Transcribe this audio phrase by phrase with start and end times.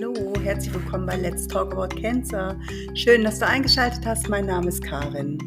[0.00, 2.56] Hallo, herzlich willkommen bei Let's Talk About Cancer.
[2.94, 4.28] Schön, dass du eingeschaltet hast.
[4.28, 5.38] Mein Name ist Karin.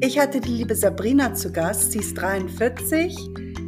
[0.00, 1.92] Ich hatte die liebe Sabrina zu Gast.
[1.92, 3.14] Sie ist 43,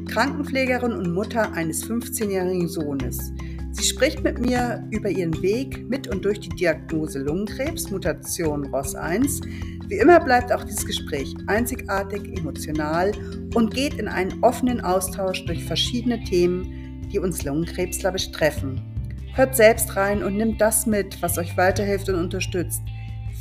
[0.09, 3.31] Krankenpflegerin und Mutter eines 15-jährigen Sohnes.
[3.73, 9.45] Sie spricht mit mir über ihren Weg mit und durch die Diagnose Lungenkrebs, Mutation ROS1.
[9.89, 13.13] Wie immer bleibt auch dieses Gespräch einzigartig, emotional
[13.55, 18.96] und geht in einen offenen Austausch durch verschiedene Themen, die uns Lungenkrebsler betreffen.
[19.37, 22.81] Hört selbst rein und nimmt das mit, was euch weiterhilft und unterstützt.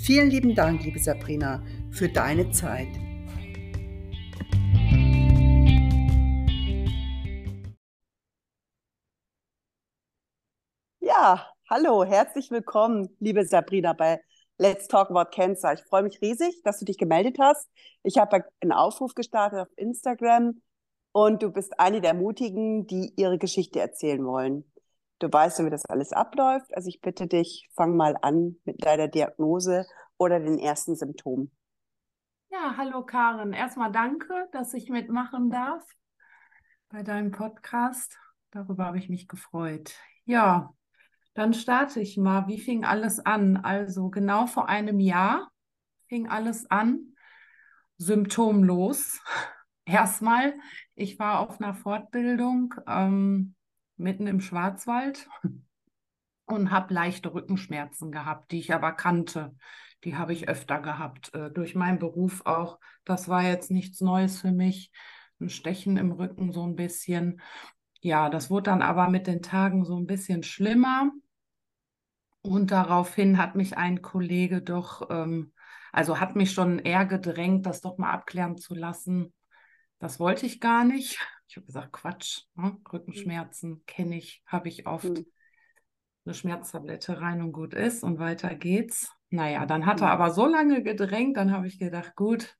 [0.04, 2.90] Vielen lieben Dank, liebe Sabrina, für deine Zeit.
[11.00, 14.20] Ja, hallo, herzlich willkommen, liebe Sabrina, bei
[14.58, 15.72] Let's Talk About Cancer.
[15.76, 17.70] Ich freue mich riesig, dass du dich gemeldet hast.
[18.04, 20.62] Ich habe einen Aufruf gestartet auf Instagram
[21.14, 24.70] und du bist eine der Mutigen, die ihre Geschichte erzählen wollen.
[25.20, 26.76] Du weißt ja, wie das alles abläuft.
[26.76, 29.86] Also ich bitte dich, fang mal an mit deiner Diagnose
[30.18, 31.52] oder den ersten Symptomen.
[32.50, 33.54] Ja, hallo Karin.
[33.54, 35.84] Erstmal danke, dass ich mitmachen darf
[36.90, 38.18] bei deinem Podcast.
[38.52, 39.94] Darüber habe ich mich gefreut.
[40.26, 40.74] Ja,
[41.34, 42.48] dann starte ich mal.
[42.48, 43.58] Wie fing alles an?
[43.58, 45.50] Also genau vor einem Jahr
[46.08, 47.16] fing alles an,
[47.98, 49.22] symptomlos.
[49.86, 50.56] Erstmal,
[50.96, 53.55] ich war auf einer Fortbildung ähm,
[53.98, 55.28] mitten im Schwarzwald
[56.46, 59.56] und habe leichte Rückenschmerzen gehabt, die ich aber kannte.
[60.04, 62.80] Die habe ich öfter gehabt, äh, durch meinen Beruf auch.
[63.06, 64.92] Das war jetzt nichts Neues für mich.
[65.40, 67.42] Ein Stechen im Rücken so ein bisschen.
[68.02, 71.12] Ja, das wurde dann aber mit den Tagen so ein bisschen schlimmer.
[72.42, 75.52] Und daraufhin hat mich ein Kollege doch, ähm,
[75.92, 79.34] also hat mich schon eher gedrängt, das doch mal abklären zu lassen.
[79.98, 81.20] Das wollte ich gar nicht.
[81.48, 82.72] Ich habe gesagt, Quatsch, ne?
[82.72, 82.78] Mhm.
[82.92, 85.06] Rückenschmerzen kenne ich, habe ich oft.
[85.06, 85.26] Mhm.
[86.26, 89.12] Eine Schmerztablette rein und gut ist und weiter geht's.
[89.30, 90.14] Naja, dann hat er mhm.
[90.14, 92.58] aber so lange gedrängt, dann habe ich gedacht, gut,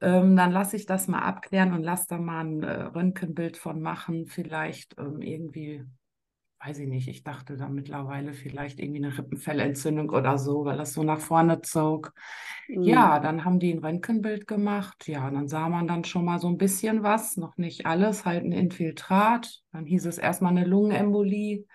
[0.00, 3.80] ähm, dann lasse ich das mal abklären und lasse da mal ein äh, Röntgenbild von
[3.80, 4.26] machen.
[4.26, 5.84] Vielleicht ähm, irgendwie
[6.66, 10.94] weiß ich nicht, ich dachte da mittlerweile vielleicht irgendwie eine Rippenfellentzündung oder so, weil das
[10.94, 12.12] so nach vorne zog.
[12.66, 12.82] Mhm.
[12.82, 15.06] Ja, dann haben die ein Röntgenbild gemacht.
[15.06, 18.44] Ja, dann sah man dann schon mal so ein bisschen was, noch nicht alles, halt
[18.44, 19.62] ein Infiltrat.
[19.70, 21.66] Dann hieß es erstmal eine Lungenembolie.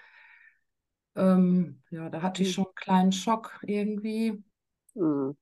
[1.16, 2.54] Ähm, ja, da hatte ich mhm.
[2.54, 4.44] schon einen kleinen Schock irgendwie.
[4.96, 5.38] Mhm.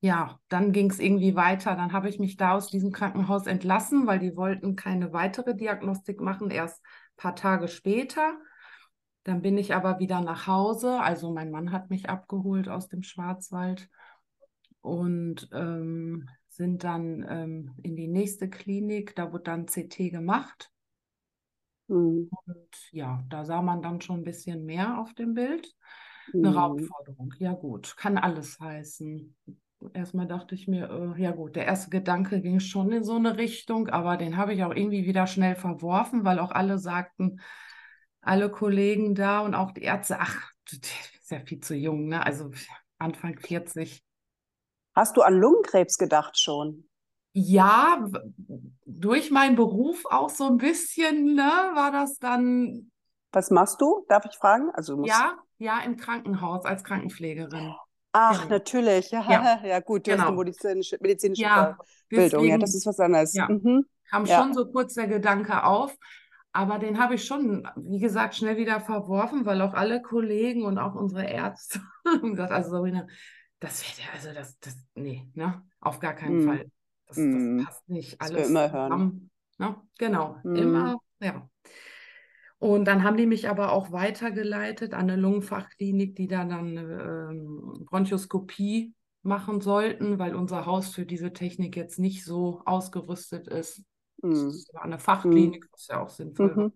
[0.00, 1.74] Ja, dann ging es irgendwie weiter.
[1.74, 6.20] Dann habe ich mich da aus diesem Krankenhaus entlassen, weil die wollten keine weitere Diagnostik
[6.20, 8.38] machen, erst ein paar Tage später.
[9.26, 11.00] Dann bin ich aber wieder nach Hause.
[11.00, 13.90] Also mein Mann hat mich abgeholt aus dem Schwarzwald
[14.82, 19.16] und ähm, sind dann ähm, in die nächste Klinik.
[19.16, 20.70] Da wurde dann CT gemacht.
[21.88, 22.30] Mhm.
[22.46, 25.74] Und ja, da sah man dann schon ein bisschen mehr auf dem Bild.
[26.32, 26.56] Eine mhm.
[26.56, 27.34] Raubforderung.
[27.40, 29.34] Ja gut, kann alles heißen.
[29.92, 33.38] Erstmal dachte ich mir, äh, ja gut, der erste Gedanke ging schon in so eine
[33.38, 37.40] Richtung, aber den habe ich auch irgendwie wieder schnell verworfen, weil auch alle sagten,
[38.26, 42.24] alle Kollegen da und auch die Ärzte, ach, du bist ja viel zu jung, ne?
[42.24, 42.50] Also
[42.98, 44.02] Anfang 40.
[44.94, 46.88] Hast du an Lungenkrebs gedacht schon?
[47.32, 48.08] Ja,
[48.86, 51.42] durch meinen Beruf auch so ein bisschen, ne,
[51.74, 52.90] war das dann.
[53.32, 54.06] Was machst du?
[54.08, 54.70] Darf ich fragen?
[54.72, 57.74] Also ja, ja, im Krankenhaus als Krankenpflegerin.
[58.12, 58.54] Ach, genau.
[58.54, 59.10] natürlich.
[59.10, 59.60] Ja, ja.
[59.66, 60.22] ja gut, du genau.
[60.22, 61.76] hast eine medizinische, medizinische ja,
[62.08, 62.30] Bildung.
[62.30, 63.34] Deswegen, ja, das ist was anderes.
[63.34, 63.48] Ja.
[63.50, 63.84] Mhm.
[64.08, 65.94] Kam schon so kurz der Gedanke auf.
[66.56, 70.78] Aber den habe ich schon, wie gesagt, schnell wieder verworfen, weil auch alle Kollegen und
[70.78, 73.06] auch unsere Ärzte haben gesagt, also Sabrina,
[73.60, 76.46] das wäre ja, also das, das, nee, ne, auf gar keinen mm.
[76.46, 76.70] Fall.
[77.08, 77.58] Das, mm.
[77.58, 78.20] das, passt nicht.
[78.22, 79.30] Alles das immer hören.
[79.58, 79.76] Ne?
[79.98, 80.56] Genau, mm.
[80.56, 81.46] immer, ja.
[82.56, 87.28] Und dann haben die mich aber auch weitergeleitet an eine Lungenfachklinik, die da dann eine
[87.32, 93.84] ähm, Bronchoskopie machen sollten, weil unser Haus für diese Technik jetzt nicht so ausgerüstet ist.
[94.30, 94.46] Mhm.
[94.46, 95.68] Das eine Fachklinik, mhm.
[95.72, 96.72] was ja auch sinnvoll mhm.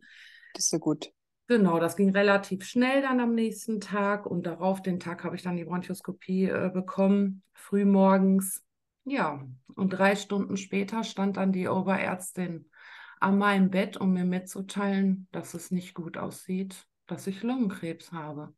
[0.54, 1.12] Das ist ja gut.
[1.46, 5.42] Genau, das ging relativ schnell dann am nächsten Tag und darauf den Tag habe ich
[5.42, 8.62] dann die Bronchoskopie äh, bekommen, frühmorgens.
[9.04, 9.44] Ja,
[9.74, 12.70] und drei Stunden später stand dann die Oberärztin
[13.18, 18.54] an meinem Bett, um mir mitzuteilen, dass es nicht gut aussieht, dass ich Lungenkrebs habe.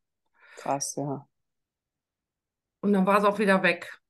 [0.56, 1.26] Krass, ja.
[2.80, 4.00] Und dann war es auch wieder weg.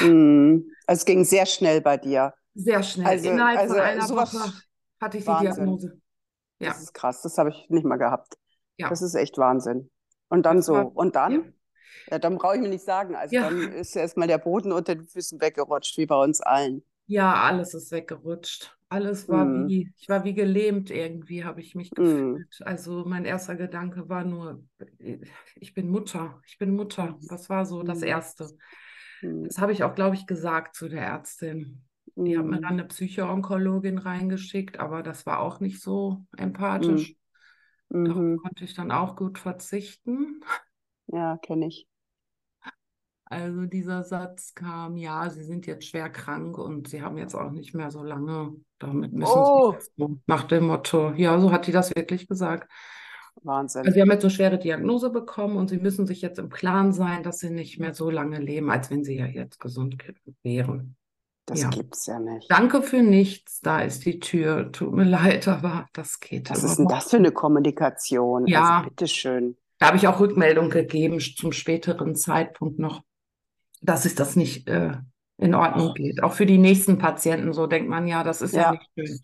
[0.00, 2.32] Mm, also es ging sehr schnell bei dir.
[2.54, 3.06] Sehr schnell.
[3.06, 4.52] Also, Innerhalb also von einer Woche
[5.00, 5.50] hatte ich Wahnsinn.
[5.50, 6.00] die Diagnose.
[6.60, 6.68] Ja.
[6.70, 8.34] Das ist krass, das habe ich nicht mal gehabt.
[8.76, 8.88] Ja.
[8.88, 9.90] Das ist echt Wahnsinn.
[10.28, 10.74] Und dann das so.
[10.74, 11.32] War, und dann?
[11.32, 11.42] Ja.
[12.12, 13.14] ja dann brauche ich mir nicht sagen.
[13.16, 13.42] Also ja.
[13.42, 16.84] dann ist erstmal der Boden unter den Füßen weggerutscht, wie bei uns allen.
[17.06, 18.76] Ja, alles ist weggerutscht.
[18.88, 22.60] Alles war Mm, wie, ich war wie gelähmt irgendwie, habe ich mich mm, gefühlt.
[22.64, 24.64] Also mein erster Gedanke war nur,
[25.56, 27.18] ich bin Mutter, ich bin Mutter.
[27.28, 28.56] Das war so das mm, Erste.
[29.20, 31.84] mm, Das habe ich auch, glaube ich, gesagt zu der Ärztin.
[32.16, 37.16] Die hat mir mm, dann eine Psychoonkologin reingeschickt, aber das war auch nicht so empathisch.
[37.90, 38.36] Darauf mhm.
[38.36, 40.42] konnte ich dann auch gut verzichten.
[41.06, 41.86] Ja, kenne ich.
[43.26, 47.50] Also dieser Satz kam, ja, Sie sind jetzt schwer krank und Sie haben jetzt auch
[47.50, 48.54] nicht mehr so lange.
[48.78, 52.70] Damit müssen Sie Oh, so nach dem Motto, ja, so hat die das wirklich gesagt.
[52.70, 53.94] Also Wahnsinn.
[53.94, 57.22] Sie haben jetzt so schwere Diagnose bekommen und Sie müssen sich jetzt im Klaren sein,
[57.22, 60.96] dass Sie nicht mehr so lange leben, als wenn Sie ja jetzt gesund ge- wären.
[61.46, 61.70] Das Ja.
[61.70, 62.50] gibt's ja nicht.
[62.50, 64.72] Danke für nichts, da ist die Tür.
[64.72, 68.44] Tut mir leid, aber das geht Was ist denn das für eine Kommunikation?
[68.44, 69.56] Also Ja, bitteschön.
[69.78, 73.02] da habe ich auch Rückmeldung gegeben zum späteren Zeitpunkt noch,
[73.82, 74.92] dass es das nicht äh,
[75.38, 76.22] in Ordnung geht.
[76.22, 79.20] Auch für die nächsten Patienten, so denkt man ja, das ist ja Ja, nicht schön.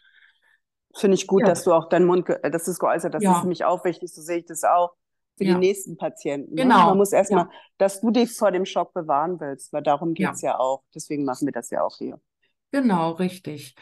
[0.94, 2.28] finde ich gut, Ja, dass du auch deinen Mund,
[2.67, 3.14] du es geäußert.
[3.14, 4.94] Das ist nämlich auch wichtig, so sehe ich das auch
[5.40, 6.54] für die ja, nächsten Patienten.
[6.54, 6.64] Ne?
[6.66, 10.14] Man genau, muss erstmal, ja, dass du dich vor dem Schock bewahren willst, weil darum
[10.16, 10.82] ja, geht's ja auch.
[10.94, 12.20] Deswegen machen wir das ja auch hier.
[12.70, 13.75] genau, richtig.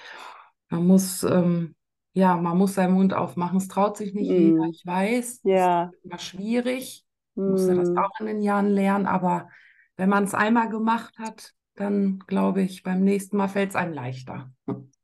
[0.69, 1.77] Man muss, ähm,
[2.13, 3.59] ja, man muss seinen Mund aufmachen.
[3.59, 4.67] Es traut sich nicht jeder.
[4.67, 7.05] Mm, Ich weiß, es ja, ist immer schwierig.
[7.43, 9.49] Ich musste das mm, auch in den Jahren lernen, aber
[9.97, 13.93] wenn man es einmal gemacht hat, dann glaube ich, beim nächsten Mal fällt es einem
[13.95, 14.51] leichter.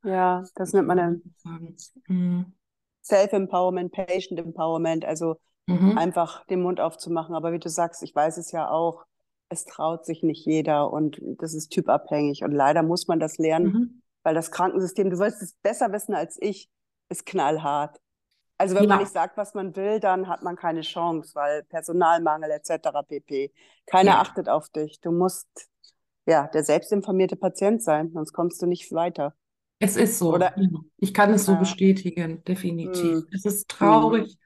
[0.03, 1.75] ja, das nennt man man dann.
[2.07, 2.53] Mhm.
[3.03, 5.97] Self-Empowerment, Patient Empowerment, also Mhm.
[5.97, 7.35] einfach den Mund aufzumachen.
[7.35, 9.05] Aber wie du sagst, ich weiß es ja auch,
[9.49, 12.43] es traut sich nicht jeder und das ist typabhängig.
[12.43, 14.01] Und leider muss man das lernen, Mhm.
[14.23, 16.69] weil das Krankensystem, du wirst es besser wissen als ich,
[17.09, 17.99] ist knallhart.
[18.57, 21.63] Also wenn man Ja, nicht sagt, was man will, dann hat man keine Chance, weil
[21.65, 23.03] Personalmangel etc.
[23.03, 23.53] pp.
[23.87, 25.01] Keiner ja, achtet auf dich.
[25.01, 25.47] Du musst
[26.27, 29.35] ja der selbstinformierte Patient sein, sonst kommst du nicht weiter.
[29.79, 30.35] es ist so.
[30.35, 30.67] Oder Ja.
[30.97, 33.19] Ich kann es so ja, bestätigen, definitiv.
[33.19, 34.37] mm, Es ist mm, traurig,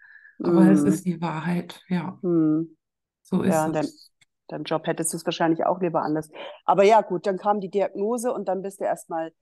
[0.44, 1.84] aber es mm, ist die Wahrheit.
[1.90, 2.64] Ja, mm.
[3.24, 4.12] so ist Ja, und dein, es.
[4.50, 6.30] dein Job hättest du es wahrscheinlich auch lieber anders.
[6.66, 9.34] Aber ja, gut, dann kam die Diagnose und dann bist du erstmal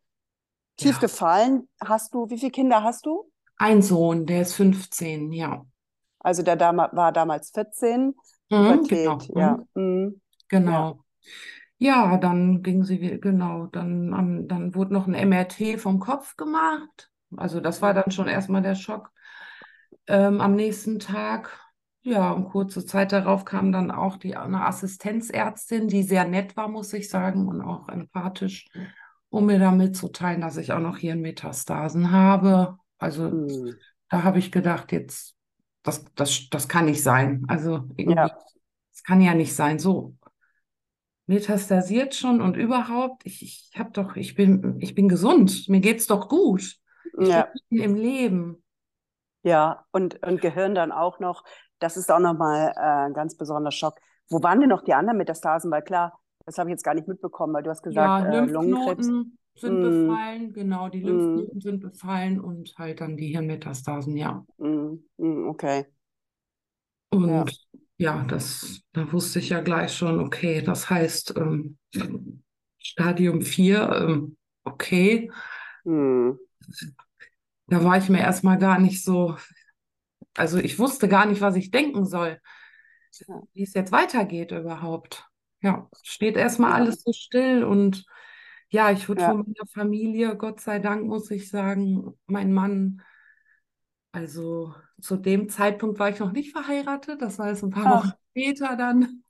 [0.78, 1.70] tief Ja, gefallen.
[1.84, 3.32] Hast du, wie viele Kinder hast du?
[3.58, 5.64] ein Sohn, der ist 15, ja.
[6.20, 8.16] Also der dama war damals 14,
[8.50, 9.66] Mhm, genau, ja.
[9.76, 10.22] mhm,
[10.64, 10.88] ja.
[10.88, 11.04] genau.
[11.80, 17.12] Ja, dann ging sie, genau, dann, dann wurde noch ein MRT vom Kopf gemacht.
[17.38, 19.12] Also das war dann schon erstmal der Schock.
[20.08, 21.60] Ähm, am nächsten Tag,
[22.02, 26.68] ja, und kurze Zeit darauf kam dann auch die, eine Assistenzärztin, die sehr nett war,
[26.70, 28.68] muss ich sagen, und auch empathisch,
[29.30, 32.78] um mir da mitzuteilen, dass ich auch noch hier Metastasen habe.
[32.98, 35.36] Also Mm, da habe ich gedacht, jetzt,
[35.84, 37.46] das, das, das kann nicht sein.
[37.50, 38.38] Also ja.
[38.94, 39.80] das kann ja nicht sein.
[39.80, 40.16] So
[41.26, 46.08] metastasiert schon und überhaupt, ich, ich habe doch, ich bin, ich bin gesund, mir geht's
[46.08, 46.78] doch gut.
[47.20, 47.54] Ich bin Ja.
[47.54, 48.64] mitten im Leben.
[49.48, 51.44] Ja, und, und Gehirn dann auch noch.
[51.80, 53.96] Das ist auch nochmal äh, ein ganz besonderer Schock.
[54.30, 55.72] Wo waren denn noch die anderen Metastasen?
[55.72, 58.46] Weil klar, das habe ich jetzt gar nicht mitbekommen, weil du hast gesagt, Ja, äh,
[58.46, 59.14] Lungenkrebs.
[59.16, 64.16] Lymphknoten sind Mm, befallen, genau, die mm, Lymphknoten sind befallen und halt dann die Hirnmetastasen,
[64.18, 64.46] ja.
[64.60, 65.86] mm, mm, okay,
[67.24, 67.46] ja.
[67.46, 67.58] Und
[67.98, 71.78] ja, das, da wusste ich ja gleich schon, okay, das heißt ähm,
[72.78, 75.30] Stadium 4, ähm, okay.
[77.68, 79.38] Da war ich mir erstmal gar nicht so,
[80.36, 82.40] also ich wusste gar nicht, was ich denken soll,
[83.54, 85.26] wie es jetzt weitergeht überhaupt.
[85.62, 88.06] Ja, steht erstmal ja, alles so still und
[88.70, 89.32] ja, ich wurde ja.
[89.32, 93.02] von meiner Familie, Gott sei Dank, muss ich sagen, mein Mann,
[94.12, 98.10] also zu dem Zeitpunkt war ich noch nicht verheiratet, das war jetzt ein paar Wochen
[98.10, 99.24] Ach, später dann,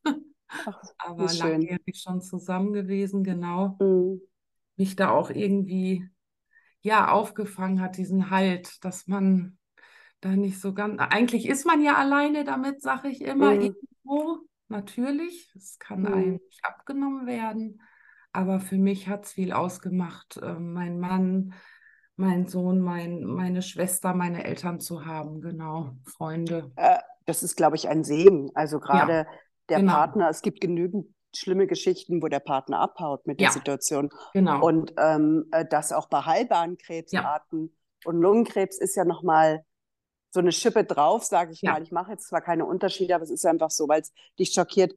[0.65, 4.19] ach, aber langjährig schon zusammen gewesen, genau, Mm,
[4.75, 6.09] mich da auch irgendwie,
[6.88, 9.58] ja, aufgefangen hat, diesen Halt, dass man
[10.22, 14.38] da nicht so ganz, eigentlich ist man ja alleine damit, sage ich immer, mm, irgendwo,
[14.70, 16.39] natürlich, es kann einem mm.
[16.48, 17.82] nicht abgenommen werden,
[18.32, 21.53] aber für mich hat es viel ausgemacht, äh, mein Mann,
[22.15, 26.72] mein Sohn, mein, meine Schwester, meine Eltern zu haben, genau, Freunde.
[26.77, 28.50] Äh, das ist, glaube ich, ein Segen.
[28.56, 29.27] Also Ja, gerade
[29.67, 33.53] der genau, Partner, es gibt genügend schlimme Geschichten, wo der Partner abhaut mit der ja,
[33.53, 34.10] Situation.
[34.34, 37.75] genau, Und ähm, äh, das auch bei heilbaren ja, Krebsarten.
[38.05, 39.63] Und Lungenkrebs ist ja nochmal
[40.31, 41.84] so eine Schippe drauf, sage ich ja, mal.
[41.84, 44.96] Ich mache jetzt zwar keine Unterschiede, aber es ist einfach so, weil es dich schockiert.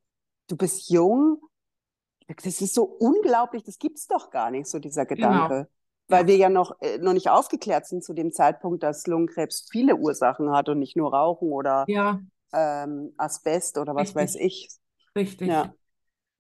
[0.49, 1.41] Du bist jung.
[2.27, 5.69] Das ist so unglaublich, das gibt's doch gar nicht, so dieser genau, Gedanke.
[6.07, 9.67] Weil ja, wir ja noch, äh, noch nicht aufgeklärt sind zu dem Zeitpunkt, dass Lungenkrebs
[9.71, 12.21] viele Ursachen hat und nicht nur Rauchen oder ja,
[12.53, 14.69] ähm, Asbest oder was weiß richtig, ich.
[15.17, 15.49] richtig.
[15.49, 15.75] Ja,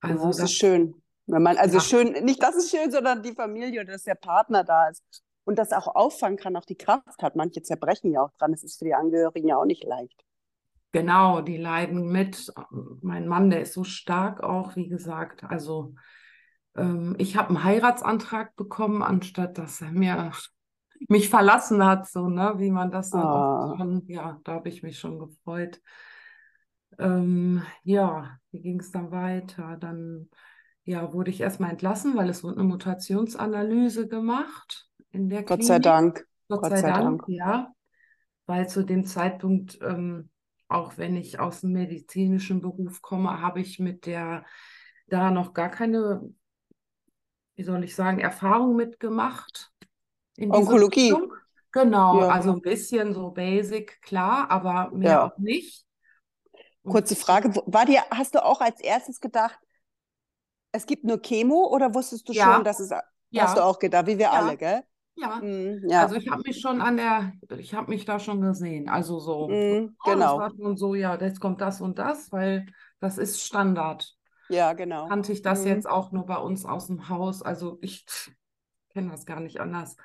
[0.00, 0.94] Also es ist das, schön.
[1.26, 4.14] Wenn man, also ja, schön, nicht, dass es schön, sondern die Familie oder dass der
[4.14, 5.04] Partner da ist
[5.44, 7.36] und das auch auffangen kann, auch die Kraft hat.
[7.36, 8.52] Manche zerbrechen ja auch dran.
[8.52, 10.24] Es ist für die Angehörigen ja auch nicht leicht.
[10.92, 12.52] Genau, die leiden mit.
[13.00, 15.44] Mein Mann, der ist so stark auch, wie gesagt.
[15.44, 15.94] Also
[16.76, 20.32] ähm, ich habe einen Heiratsantrag bekommen, anstatt dass er mir
[21.08, 23.70] mich verlassen hat, so, ne, wie man das dann Ah.
[23.70, 25.80] oft schon, ja, da habe ich mich schon gefreut.
[27.00, 29.76] Ähm, ja, wie ging es dann weiter?
[29.78, 30.30] Dann
[30.84, 35.78] ja, wurde ich erstmal entlassen, weil es wurde eine Mutationsanalyse gemacht in der Gott sei
[35.78, 35.80] Klinik.
[35.80, 36.26] Dank.
[36.48, 37.28] Gott Gott sei sei Dank, Dank.
[37.28, 37.72] ja,
[38.46, 40.30] weil zu dem Zeitpunkt, ähm,
[40.68, 44.44] auch wenn ich aus dem medizinischen Beruf komme, habe ich mit der
[45.08, 46.32] da noch gar keine,
[47.56, 49.72] wie soll ich sagen, Erfahrung mitgemacht
[50.48, 51.12] Onkologie.
[51.12, 51.32] Richtung.
[51.72, 55.24] Genau, Ja, also ein bisschen so basic, klar, aber mehr ja.
[55.24, 55.86] auch nicht.
[56.82, 57.54] Und Kurze Frage.
[57.66, 59.58] War dir, hast du auch als erstes gedacht,
[60.72, 62.58] es gibt nur Chemo oder wusstest du Ja.
[62.58, 62.90] schon, dass es,
[63.36, 64.38] hast du ja, auch gedacht, wie wir Ja.
[64.38, 64.82] alle, gell?
[65.16, 65.42] ja.
[65.42, 66.02] Mm, ja.
[66.02, 68.88] Also ich habe mich schon an der, ich habe mich da schon gesehen.
[68.88, 70.36] Also so, Mm, oh, das genau.
[70.36, 72.66] war schon so, ja, jetzt kommt das und das, weil
[73.00, 74.16] das ist Standard.
[74.48, 75.08] Ja, genau.
[75.08, 75.66] Kannte ich das Mm.
[75.66, 77.42] jetzt auch nur bei uns aus dem Haus.
[77.42, 78.06] Also ich
[78.90, 79.96] kenne das gar nicht anders.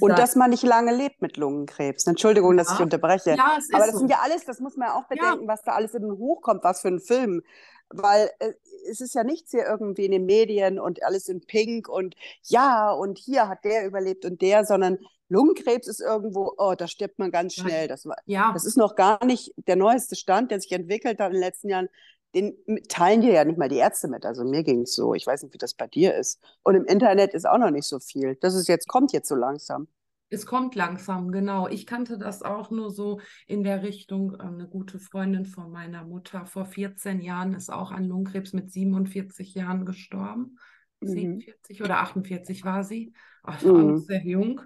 [0.00, 2.06] Und da- dass man nicht lange lebt mit Lungenkrebs.
[2.06, 2.84] Entschuldigung, dass ich Ja.
[2.84, 3.30] unterbreche.
[3.36, 3.98] ja, es Aber ist das so.
[3.98, 6.64] sind ja alles, das muss man ja auch bedenken, was da alles in den hochkommt,
[6.64, 7.42] was für ein Film.
[7.90, 8.52] Weil äh,
[8.90, 12.90] es ist ja nichts hier irgendwie in den Medien und alles in Pink und ja,
[12.92, 17.30] und hier hat der überlebt und der, sondern Lungenkrebs ist irgendwo, oh, da stirbt man
[17.32, 17.62] ganz Ja.
[17.64, 17.88] schnell.
[17.88, 21.28] Das, war, Ja, das ist noch gar nicht der neueste Stand, der sich entwickelt hat
[21.28, 21.88] in den letzten Jahren.
[22.36, 22.56] Den
[22.88, 24.26] teilen dir ja nicht mal die Ärzte mit.
[24.26, 25.14] Also mir ging es so.
[25.14, 26.40] Ich weiß nicht, wie das bei dir ist.
[26.62, 28.36] Und im Internet ist auch noch nicht so viel.
[28.42, 29.88] Das ist jetzt, kommt jetzt so langsam.
[30.28, 31.68] es kommt langsam, genau.
[31.68, 34.34] Ich kannte das auch nur so in der Richtung.
[34.34, 38.70] äh, Eine gute Freundin von meiner Mutter vor 14 Jahren ist auch an Lungenkrebs mit
[38.72, 40.58] 47 Jahren gestorben.
[41.02, 41.44] Mhm.
[41.44, 43.12] 47 oder 48 war sie.
[43.44, 43.98] Ach, war auch noch Mhm.
[43.98, 44.60] sehr jung.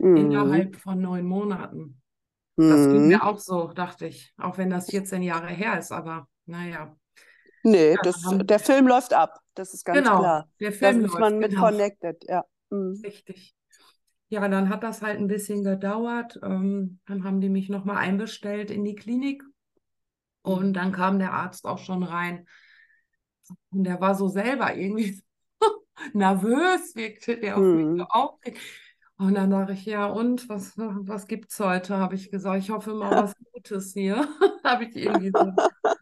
[0.00, 0.12] Mhm.
[0.12, 2.00] Innerhalb von neun Monaten.
[2.66, 3.08] Das ging Mhm.
[3.08, 4.34] mir auch so, dachte ich.
[4.38, 6.96] Auch wenn das 14 Jahre her ist, aber naja.
[7.62, 9.40] Nee, das, der Film läuft ab.
[9.54, 10.48] Das ist ganz Genau, klar.
[10.60, 11.62] der Film ist läuft, man mit genau.
[11.62, 12.44] connected, ja.
[12.70, 13.00] Mhm.
[13.04, 13.54] Richtig.
[14.28, 16.38] Ja, dann hat das halt ein bisschen gedauert.
[16.42, 19.42] Ähm, dann haben die mich nochmal einbestellt in die Klinik.
[20.42, 22.46] Und dann kam der Arzt auch schon rein.
[23.70, 25.20] Und der war so selber irgendwie
[26.12, 28.60] nervös, wirkte der auf mich so aufgeregt.
[29.20, 31.98] Und dann sage ich, ja, und was, was gibt's heute?
[31.98, 34.16] Habe ich gesagt, ich hoffe mal was Gutes hier.
[34.64, 35.52] Habe ich irgendwie so.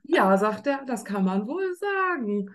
[0.04, 2.48] Ja, sagt er, das kann man wohl sagen.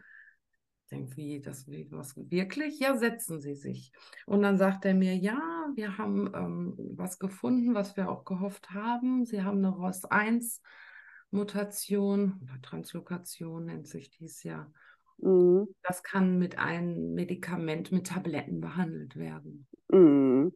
[0.84, 2.80] Ich denke, wie, das, was wirklich?
[2.80, 3.92] Ja, setzen Sie sich.
[4.26, 8.70] Und dann sagt er mir, ja, wir haben ähm, was gefunden, was wir auch gehofft
[8.70, 9.26] haben.
[9.26, 14.72] Sie haben eine ROS1-Mutation oder Translokation nennt sich dies ja.
[15.22, 15.74] Mhm.
[15.84, 19.68] Das kann mit einem Medikament, mit Tabletten behandelt werden.
[19.94, 20.52] Mhm.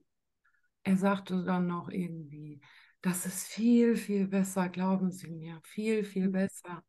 [0.84, 2.62] Er sagte dann noch irgendwie,
[3.02, 6.84] das ist viel, viel besser, glauben Sie mir, viel, viel besser.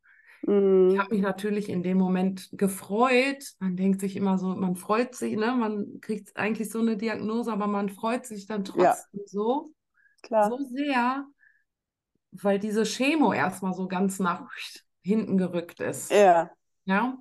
[0.87, 0.99] Ich Mhm.
[0.99, 3.43] habe mich natürlich in dem Moment gefreut.
[3.59, 5.53] Man denkt sich immer so, man freut sich, ne?
[5.55, 8.97] Man kriegt eigentlich so eine Diagnose, aber man freut sich dann Ja.
[8.97, 9.73] trotzdem so,
[10.21, 10.49] Klar.
[10.49, 11.27] so sehr,
[12.31, 14.49] weil diese Chemo erstmal so ganz nach
[15.03, 16.11] hinten gerückt ist.
[16.11, 16.49] Ja.
[16.85, 17.17] Ja,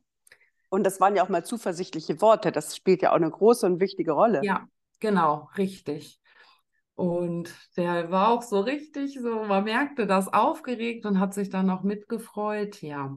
[0.70, 2.52] Und das waren ja auch mal zuversichtliche Worte.
[2.52, 4.42] Das spielt ja auch eine große und wichtige Rolle.
[4.42, 4.66] ja,
[5.00, 6.20] genau, richtig.
[6.98, 11.66] Und der war auch so richtig, so man merkte das aufgeregt und hat sich dann
[11.66, 12.82] noch mitgefreut.
[12.82, 13.16] Ja,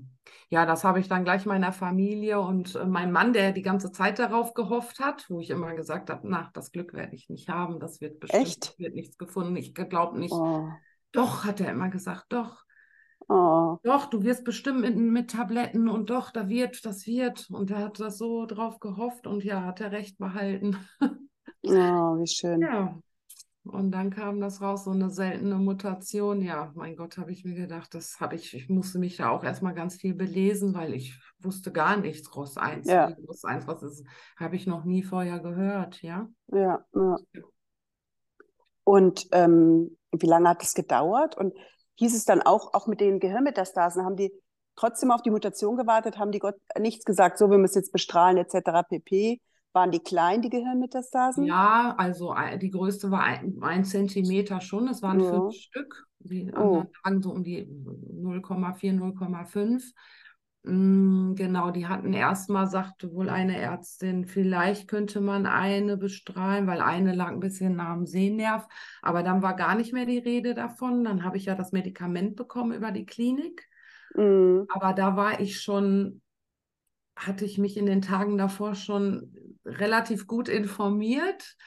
[0.50, 3.92] ja, das habe ich dann gleich meiner Familie und äh, mein Mann, der die ganze
[3.92, 7.50] Zeit darauf gehofft hat, wo ich immer gesagt habe, na, das Glück werde ich nicht
[7.50, 8.76] haben, das wird bestimmt, Echt?
[8.78, 9.56] wird nichts gefunden.
[9.56, 10.32] Ich glaube nicht.
[10.32, 10.70] Oh.
[11.12, 12.64] Doch, hat er immer gesagt, doch,
[13.34, 13.78] Oh.
[13.84, 17.50] doch, du wirst bestimmt mit, mit Tabletten und doch, da wird, das wird.
[17.50, 20.78] Und er hat das so drauf gehofft und ja, hat er recht behalten.
[21.64, 22.62] Oh, wie schön.
[22.62, 22.98] Ja,
[23.64, 26.42] und dann kam das raus, so eine seltene Mutation.
[26.42, 29.44] Ja, mein Gott, habe ich mir gedacht, das habe ich, ich musste mich da auch
[29.44, 32.36] erstmal ganz viel belesen, weil ich wusste gar nichts.
[32.36, 33.10] ROS 1, Ja.
[33.10, 34.04] wie ROS 1, was ist,
[34.38, 36.28] habe ich noch nie vorher gehört, ja.
[36.48, 37.18] Ja, ja.
[38.84, 41.38] Und ähm, wie lange hat das gedauert?
[41.38, 41.54] Und
[42.02, 44.32] hieß es dann auch, auch mit den Gehirnmetastasen, haben die
[44.76, 48.38] trotzdem auf die Mutation gewartet, haben die Gott nichts gesagt, so wir müssen jetzt bestrahlen
[48.38, 48.84] etc.
[48.90, 49.40] pp.
[49.74, 51.46] Waren die klein, die Gehirnmetastasen?
[51.46, 55.30] Ja, also ein- die größte war ein, ein Zentimeter schon, es waren Ja.
[55.30, 56.08] fünf Stück.
[56.20, 56.58] Die Oh.
[56.58, 59.94] anderen lagen so um die 0,4, 0,5.
[60.64, 66.82] Mm, Genau, die hatten erstmal, sagte wohl eine Ärztin, vielleicht könnte man eine bestrahlen, weil
[66.82, 68.68] eine lag ein bisschen nah am Sehnerv,
[69.02, 71.04] aber dann war gar nicht mehr die Rede davon.
[71.04, 73.68] Dann habe ich ja das Medikament bekommen über die Klinik,
[74.16, 74.68] Mhm.
[74.68, 76.22] aber da war ich schon,
[77.16, 81.58] hatte ich mich in den Tagen davor schon relativ gut informiert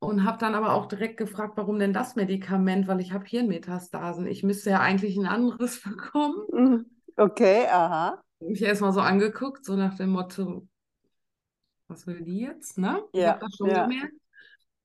[0.00, 4.26] und habe dann aber auch direkt gefragt, warum denn das Medikament, weil ich habe Hirnmetastasen.
[4.26, 6.36] Ich müsste ja eigentlich ein anderes bekommen.
[6.52, 6.86] Mhm.
[7.18, 8.22] Okay, aha.
[8.48, 10.66] Mich erstmal so angeguckt, so nach dem Motto,
[11.88, 13.02] was will die jetzt, ne?
[13.12, 13.88] Ich Ja, habe das schon ja.
[13.88, 14.14] gemerkt.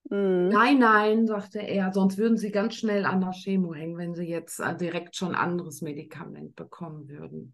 [0.09, 0.49] Mhm.
[0.49, 4.27] Nein, nein, sagte er, sonst würden Sie ganz schnell an der Chemo hängen, wenn Sie
[4.27, 7.53] jetzt äh, direkt schon ein anderes Medikament bekommen würden.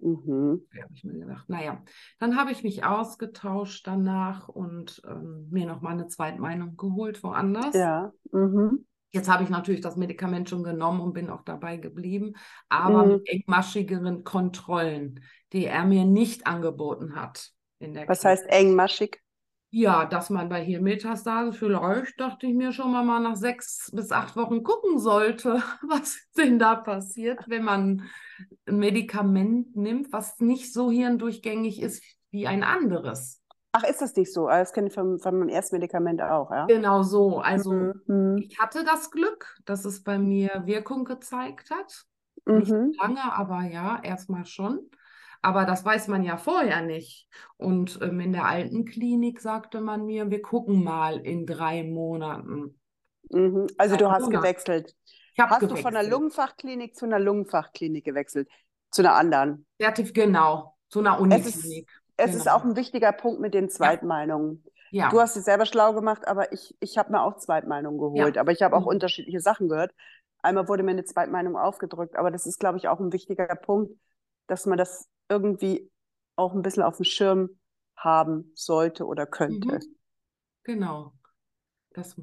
[0.00, 0.66] Mhm.
[0.76, 1.82] Habe ich mir gedacht, naja,
[2.18, 7.74] dann habe ich mich ausgetauscht danach und ähm, mir nochmal eine Zweitmeinung geholt woanders.
[7.74, 8.12] Ja.
[8.32, 8.84] Mhm.
[9.14, 12.34] Jetzt habe ich natürlich das Medikament schon genommen und bin auch dabei geblieben,
[12.68, 13.04] aber Mhm.
[13.04, 15.20] mit engmaschigeren Kontrollen,
[15.52, 17.52] die er mir nicht angeboten hat
[18.06, 18.24] Was Klinik.
[18.24, 19.20] heißt engmaschig?
[19.70, 24.12] Ja, dass man bei Hirnmetastase vielleicht, dachte ich mir schon mal, mal nach sechs bis
[24.12, 28.08] acht Wochen gucken sollte, was denn da passiert, wenn man
[28.66, 33.42] ein Medikament nimmt, was nicht so hirndurchgängig ist wie ein anderes.
[33.76, 34.46] Ach, ist das nicht so?
[34.46, 36.66] Ah, Das kenne ich von, von meinem ersten Medikament auch, ja?
[36.66, 37.40] Genau so.
[37.40, 38.02] Also Mhm.
[38.06, 38.36] Mhm.
[38.48, 42.06] ich hatte das Glück, dass es bei mir Wirkung gezeigt hat.
[42.46, 42.92] Nicht Mhm.
[43.00, 44.88] lange, aber ja, erstmal schon.
[45.42, 47.28] Aber das weiß man ja vorher nicht.
[47.56, 52.80] Und ähm, in der alten Klinik sagte man mir, wir gucken mal in drei Monaten.
[53.30, 53.66] Mhm.
[53.78, 54.38] Also du hast Monate.
[54.38, 54.96] gewechselt.
[55.34, 56.12] Ich Hast du von einer gewechselt.
[56.12, 58.48] Lungenfachklinik zu einer Lungenfachklinik gewechselt?
[58.90, 59.66] Zu einer anderen?
[59.80, 61.90] Zertif genau, zu einer Uniklinik.
[62.16, 62.56] Es ist Genau.
[62.56, 64.64] auch ein wichtiger Punkt mit den Zweitmeinungen.
[64.90, 68.36] Ja, Du hast es selber schlau gemacht, aber ich, ich habe mir auch Zweitmeinungen geholt.
[68.36, 68.40] Ja.
[68.40, 68.88] Aber ich habe auch Mhm.
[68.88, 69.92] unterschiedliche Sachen gehört.
[70.42, 73.92] Einmal wurde mir eine Zweitmeinung aufgedrückt, aber das ist, glaube ich, auch ein wichtiger Punkt,
[74.46, 75.90] dass man das irgendwie
[76.36, 77.50] auch ein bisschen auf dem Schirm
[77.96, 79.80] haben sollte oder könnte.
[79.80, 79.96] mhm.
[80.64, 81.14] Genau.
[81.94, 82.16] Das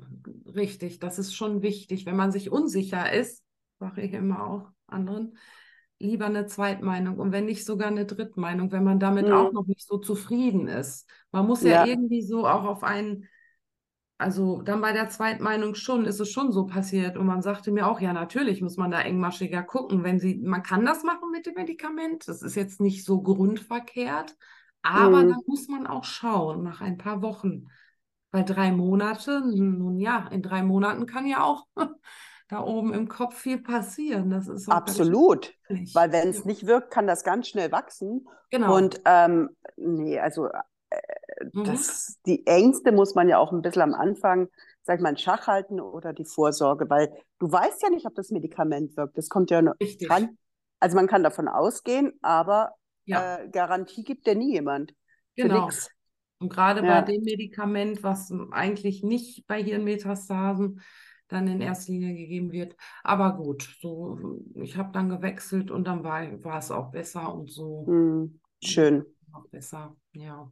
[0.55, 2.05] richtig, das ist schon wichtig.
[2.05, 3.43] Wenn man sich unsicher ist,
[3.79, 5.37] sage ich immer auch anderen,
[6.01, 9.31] lieber eine Zweitmeinung und wenn nicht sogar eine Drittmeinung, wenn man damit Mhm.
[9.31, 11.09] auch noch nicht so zufrieden ist.
[11.31, 11.85] Man muss ja Ja.
[11.85, 13.27] irgendwie so auch auf einen,
[14.17, 17.87] also dann bei der Zweitmeinung schon, ist es schon so passiert und man sagte mir
[17.87, 21.45] auch, ja, natürlich muss man da engmaschiger gucken, wenn sie, man kann das machen mit
[21.47, 24.35] dem Medikament, das ist jetzt nicht so grundverkehrt,
[24.83, 25.27] aber Mhm.
[25.27, 27.67] dann muss man auch schauen nach ein paar Wochen.
[28.31, 31.67] Bei drei Monate, nun ja, in drei Monaten kann ja auch
[32.51, 34.29] da oben im Kopf viel passieren.
[34.29, 35.53] Das ist Absolut.
[35.93, 38.27] Weil wenn es nicht wirkt, kann das ganz schnell wachsen.
[38.49, 38.73] genau.
[38.73, 40.49] Und ähm, nee, also
[41.53, 41.63] Mhm.
[41.65, 44.49] das, die Ängste muss man ja auch ein bisschen am Anfang,
[44.83, 48.15] sag ich mal, in Schach halten oder die Vorsorge, weil du weißt ja nicht, ob
[48.15, 49.17] das Medikament wirkt.
[49.17, 50.07] Das kommt ja nur, Richtig.
[50.07, 50.37] kann,
[50.79, 52.73] also man kann davon ausgehen, aber
[53.05, 54.93] Ja, äh, Garantie gibt ja nie jemand.
[55.35, 55.69] Genau.
[56.39, 57.01] Und gerade Ja.
[57.01, 60.81] bei dem Medikament, was eigentlich nicht bei Hirnmetastasen
[61.31, 62.75] dann in erster Linie gegeben wird.
[63.03, 64.17] Aber gut, so,
[64.55, 69.05] ich habe dann gewechselt und dann war, war es auch besser und so Hm, schön.
[69.33, 69.95] auch besser.
[70.13, 70.51] Ja.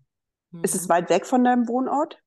[0.61, 0.89] Ist es Mhm.
[0.89, 2.23] weit weg von deinem Wohnort,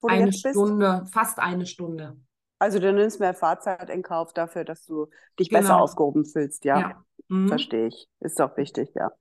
[0.00, 0.74] wo du Eine jetzt bist?
[0.74, 2.18] Stunde, fast eine Stunde.
[2.58, 5.80] Also du nimmst mehr Fahrzeit in Kauf dafür, dass du dich besser Genau.
[5.80, 6.84] aufgehoben fühlst, ja.
[6.84, 7.04] Ja.
[7.28, 7.46] Mhm.
[7.46, 8.08] Verstehe ich.
[8.20, 9.12] Ist doch wichtig, ja.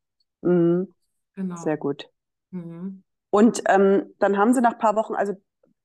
[0.41, 0.93] Mhm,
[1.35, 1.55] Genau.
[1.55, 2.09] sehr gut.
[2.51, 3.03] Mhm.
[3.31, 5.33] Und ähm, dann haben sie nach ein paar Wochen, also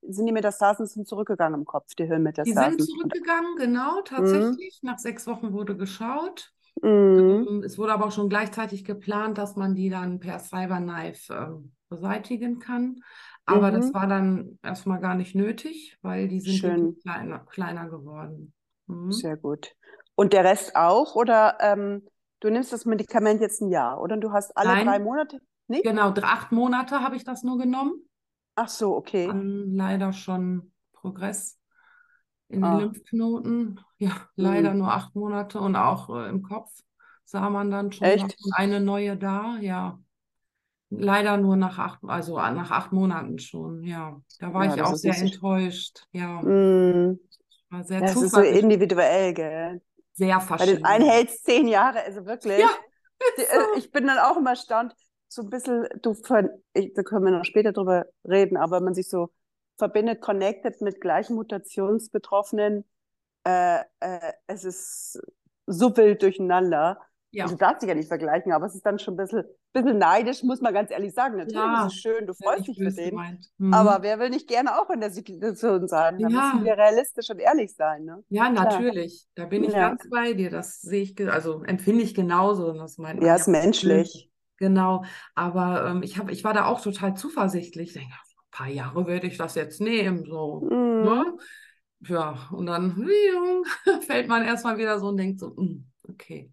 [0.08, 2.78] sind die Metastasen sind zurückgegangen im Kopf, die Die Hirnmetastasen.
[2.78, 4.80] sind zurückgegangen, genau, tatsächlich.
[4.82, 6.52] Nach sechs Wochen wurde geschaut.
[6.82, 7.48] Mhm.
[7.48, 11.72] Ähm, Es wurde aber auch schon gleichzeitig geplant, dass man die dann per Cyberknife ähm,
[11.88, 13.00] beseitigen kann.
[13.46, 13.94] Aber das Mhm.
[13.94, 18.52] war dann erstmal gar nicht nötig, weil die sind kleiner, kleiner geworden.
[18.86, 19.12] Mhm.
[19.12, 19.74] Sehr gut.
[20.14, 21.14] Und der Rest auch?
[21.14, 22.02] Oder ähm,
[22.40, 24.16] du nimmst das Medikament jetzt ein Jahr, oder?
[24.16, 24.86] Du hast alle Nein.
[24.86, 25.40] drei Monate?
[25.68, 25.82] Nee?
[25.82, 27.94] Genau, acht Monate habe ich das nur genommen.
[28.56, 29.38] Ach so, okay.
[29.38, 31.58] Dann leider schon Progress
[32.48, 32.78] in den Ah.
[32.78, 33.80] Lymphknoten.
[33.98, 34.74] Ja, leider Mhm.
[34.74, 36.72] nur acht Monate und auch äh, im Kopf
[37.24, 39.58] sah man dann schon eine neue da.
[39.60, 40.00] Ja,
[40.90, 43.84] leider nur nach acht, also äh, nach acht Monaten schon.
[43.84, 46.06] Ja, da war Ja, ich auch sehr enttäuscht.
[46.12, 47.18] Ja, Mhm.
[47.70, 49.82] war sehr Das ist so individuell, gell?
[50.12, 51.10] sehr Bei den einen verschieden.
[51.10, 52.80] hält zehn Jahre, also wirklich.
[53.36, 53.60] Ja, äh, so.
[53.74, 54.94] ich bin dann auch immer erstaunt,
[55.34, 56.14] so ein bisschen, du,
[56.74, 59.30] ich, da können wir noch später drüber reden, aber wenn man sich so
[59.78, 62.84] verbindet, connected mit gleichen Mutationsbetroffenen,
[63.46, 65.20] äh, äh, es ist
[65.66, 67.00] so wild durcheinander.
[67.32, 69.98] Ja, Also darf sich ja nicht vergleichen, aber es ist dann schon ein bisschen, bisschen
[69.98, 71.36] neidisch, muss man ganz ehrlich sagen.
[71.38, 73.50] Natürlich ist ja, es schön, du freust dich für den, gemeint.
[73.70, 74.02] aber Mhm.
[74.02, 76.20] wer will nicht gerne auch in der Situation sein?
[76.22, 78.24] Da müssen Ja, wir realistisch und ehrlich sein, ne?
[78.28, 79.28] Ja, natürlich.
[79.34, 80.50] Da bin ich ganz bei dir.
[80.50, 82.72] Das sehe ich, also empfinde ich genauso.
[82.72, 84.30] Das meint man ja, ist menschlich.
[84.64, 85.04] Genau.
[85.34, 87.88] Aber ähm, ich hab, ich war da auch total zuversichtlich.
[87.88, 90.24] Ich denke, ein paar Jahre werde ich das jetzt nehmen.
[90.24, 91.04] So, Mhm.
[91.04, 91.36] ne?
[92.00, 93.08] Ja, und dann
[94.06, 96.52] fällt man erstmal wieder so und denkt so, mm, okay.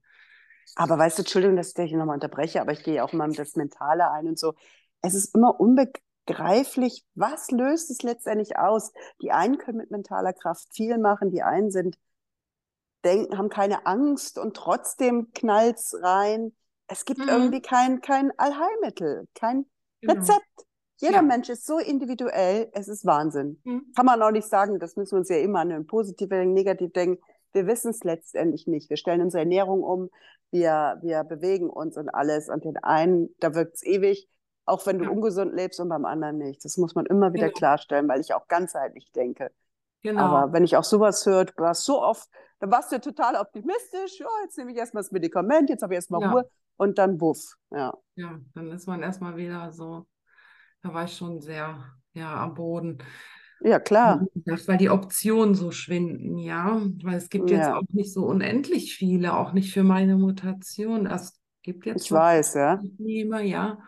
[0.76, 3.40] Aber weißt du, Entschuldigung, dass ich dich nochmal unterbreche, aber ich gehe auch mal mit
[3.40, 4.54] das Mentale ein und so.
[5.02, 5.92] Es ist immer unbe
[6.26, 8.94] begreiflich, was löst es letztendlich aus?
[9.22, 11.98] Die einen können mit mentaler Kraft viel machen, die einen sind,
[13.04, 16.54] denken, haben keine Angst und trotzdem knallt's rein.
[16.92, 17.30] Es gibt Mhm.
[17.30, 19.66] irgendwie kein, kein Allheilmittel, kein
[20.02, 20.14] Genau.
[20.16, 20.46] Rezept.
[20.98, 21.22] Jeder Ja.
[21.22, 23.62] Mensch ist so individuell, es ist Wahnsinn.
[23.64, 23.94] Mhm.
[23.96, 26.54] Kann man auch nicht sagen, das müssen wir uns ja immer an ein positiv denken,
[26.54, 27.24] negativ denken.
[27.54, 28.90] Wir wissen es letztendlich nicht.
[28.90, 30.10] Wir stellen unsere Ernährung um,
[30.52, 32.50] wir, wir bewegen uns und alles.
[32.50, 34.30] Und den einen, da wirkt es ewig,
[34.66, 35.12] auch wenn du Ja.
[35.12, 36.64] ungesund lebst und beim anderen nicht.
[36.66, 37.58] Das muss man immer wieder Genau.
[37.58, 39.52] klarstellen, weil ich auch ganzheitlich denke.
[40.04, 40.22] Genau.
[40.22, 44.20] Aber wenn ich auch sowas höre, du warst so oft, dann warst du total optimistisch.
[44.20, 46.32] Ja, jetzt nehme ich erstmal das Medikament, jetzt habe ich erstmal Ja.
[46.32, 46.50] Ruhe
[46.82, 47.58] und dann buff.
[47.72, 47.94] Ja.
[48.16, 50.08] Ja, dann ist man erstmal wieder so,
[50.82, 53.00] da war ich schon sehr, ja, am Boden.
[53.60, 54.26] Ja, klar.
[54.34, 56.82] Das, weil die Optionen so schwinden, ja.
[57.04, 57.76] Weil es gibt jetzt Ja.
[57.76, 61.06] auch nicht so unendlich viele, auch nicht für meine Mutation.
[61.06, 62.86] Es gibt jetzt Ich weiß, ja.
[63.00, 63.80] nehme, ja.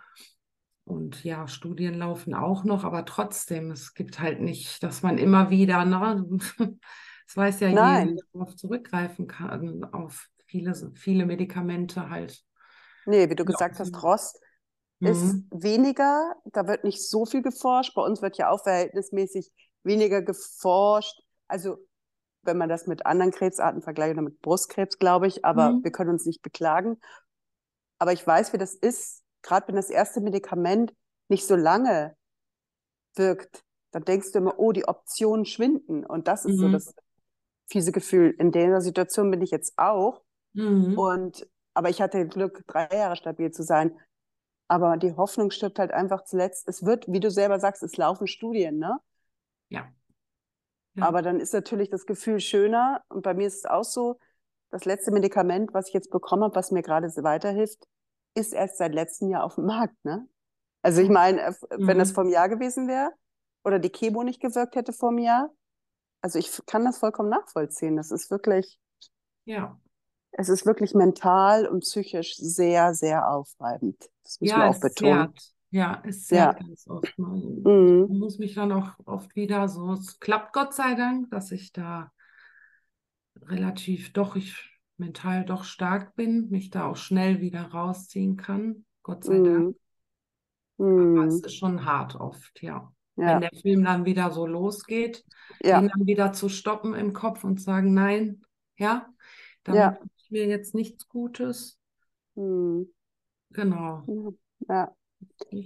[0.86, 5.50] Und ja, Studien laufen auch noch, aber trotzdem, es gibt halt nicht, dass man immer
[5.50, 6.26] wieder, ne,
[7.28, 12.44] es weiß ja jeder, darauf zurückgreifen kann, auf viele, viele Medikamente halt.
[13.06, 14.00] Nee, wie du Ja, gesagt hast, so.
[14.02, 14.40] Ross
[15.04, 15.50] ist Mhm.
[15.52, 17.94] weniger, da wird nicht so viel geforscht.
[17.96, 19.52] Bei uns wird ja auch verhältnismäßig
[19.84, 21.22] weniger geforscht.
[21.48, 21.78] Also,
[22.44, 25.84] wenn man das mit anderen Krebsarten vergleicht, oder mit Brustkrebs, glaube ich, aber Mhm.
[25.84, 27.00] wir können uns nicht beklagen.
[28.00, 30.94] Aber ich weiß, wie das ist, gerade wenn das erste Medikament
[31.30, 32.16] nicht so lange
[33.16, 36.06] wirkt, dann denkst du immer, oh, die Optionen schwinden.
[36.06, 36.72] Und das ist so Mhm.
[36.74, 36.94] das
[37.70, 38.36] fiese Gefühl.
[38.40, 40.22] In der Situation bin ich jetzt auch.
[40.54, 40.98] Mhm.
[40.98, 43.98] Und, aber ich hatte Glück, drei Jahre stabil zu sein.
[44.68, 46.68] Aber die Hoffnung stirbt halt einfach zuletzt.
[46.68, 48.98] Es wird, wie du selber sagst, es laufen Studien, ne?
[49.70, 49.92] Ja.
[50.96, 51.08] Ja.
[51.08, 53.04] Aber dann ist natürlich das Gefühl schöner.
[53.10, 54.20] Und bei mir ist es auch so,
[54.72, 57.88] das letzte Medikament, was ich jetzt bekommen habe, was mir gerade so weiterhilft,
[58.36, 60.28] ist erst seit letztem Jahr auf dem Markt, ne?
[60.82, 62.14] Also ich meine, äh, wenn das Mhm.
[62.14, 63.12] vor einem Jahr gewesen wäre
[63.64, 65.52] oder die Chemo nicht gewirkt hätte vor einem Jahr,
[66.22, 67.96] also ich kann das vollkommen nachvollziehen.
[67.98, 68.80] Das ist wirklich,
[69.46, 69.80] Ja.
[70.34, 74.10] Es ist wirklich mental und psychisch sehr, sehr aufreibend.
[74.24, 75.34] Das wir Ja, auch es betonen.
[75.72, 76.54] Ja, es Ja.
[76.54, 77.18] zerrt ganz oft.
[77.18, 78.08] Man Mhm.
[78.08, 82.12] muss mich dann auch oft wieder so, es klappt Gott sei Dank, dass ich da
[83.44, 84.56] relativ doch, ich
[84.98, 88.86] mental doch stark bin, mich da auch schnell wieder rausziehen kann.
[89.04, 89.68] Gott sei Dank.
[89.68, 89.74] Mhm.
[90.96, 91.44] Aber es Mhm.
[91.44, 92.94] ist schon hart oft, ja.
[93.24, 95.26] Wenn Ja, der Film dann wieder so losgeht,
[95.64, 98.44] ja, den dann wieder zu stoppen im Kopf und sagen, nein,
[98.78, 99.08] ja,
[99.68, 99.98] ja.
[100.13, 101.80] ich mir jetzt nichts Gutes.
[102.36, 102.94] Mhm.
[103.52, 104.04] Genau.
[104.68, 104.94] Ja.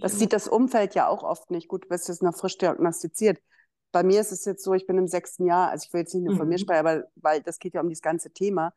[0.01, 1.67] Das sieht das Umfeld ja auch oft nicht.
[1.67, 3.41] Gut, du bist jetzt noch frisch diagnostiziert.
[3.91, 6.13] Bei mir ist es jetzt so, ich bin im sechsten Jahr, also ich will jetzt
[6.13, 6.60] nicht nur von mir Mhm.
[6.60, 8.73] sprechen, aber weil das geht ja um das ganze Thema.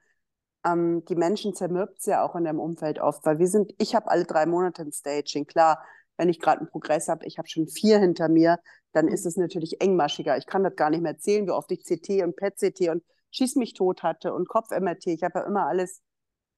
[0.64, 3.94] Ähm, die Menschen zermürbt es ja auch in dem Umfeld oft, weil wir sind, ich
[3.94, 5.46] habe alle drei Monate ein Staging.
[5.46, 5.84] Klar,
[6.16, 8.58] wenn ich gerade einen Progress habe, ich habe schon vier hinter mir,
[8.92, 10.36] dann ist es natürlich engmaschiger.
[10.38, 13.56] Ich kann das gar nicht mehr erzählen, wie oft ich CT und PET-CT und Schieß
[13.56, 15.06] mich tot hatte und Kopf-MRT.
[15.08, 16.02] Ich habe ja immer alles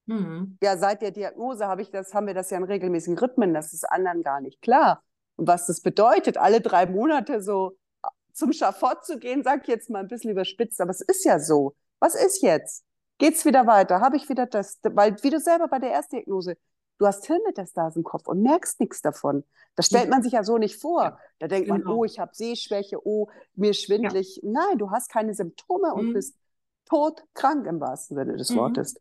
[0.07, 0.59] Mhm.
[0.61, 3.55] ja, seit der Diagnose habe ich das, haben wir das ja in regelmäßigen Rhythmen.
[3.55, 5.03] Das ist anderen gar nicht klar.
[5.37, 7.79] Und was das bedeutet, alle drei Monate so
[8.33, 11.39] zum Schafott zu gehen, sag ich jetzt mal ein bisschen überspitzt, aber es ist ja
[11.39, 11.77] so.
[12.01, 12.85] Was ist jetzt?
[13.19, 14.01] Geht's wieder weiter?
[14.01, 14.79] Habe ich wieder das?
[14.83, 16.57] Weil, wie du selber bei der Erstdiagnose,
[16.99, 19.45] du hast Hirnmetastasen im Kopf und merkst nichts davon.
[19.77, 21.03] Das stellt man sich ja so nicht vor.
[21.05, 21.99] Ja, Da denkt man, genau.
[21.99, 24.41] oh, ich habe Sehschwäche, oh, mir schwindlig.
[24.43, 26.13] Nein, du hast keine Symptome und Mhm.
[26.15, 26.37] bist
[26.89, 28.57] todkrank im wahrsten Sinne des Mhm.
[28.57, 29.01] Wortes.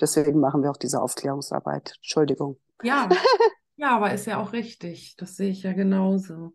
[0.00, 1.94] Deswegen machen wir auch diese Aufklärungsarbeit.
[1.96, 2.58] Entschuldigung.
[2.82, 3.08] Ja,
[3.76, 5.16] ja, aber ist ja auch richtig.
[5.16, 6.54] Das sehe ich ja genauso.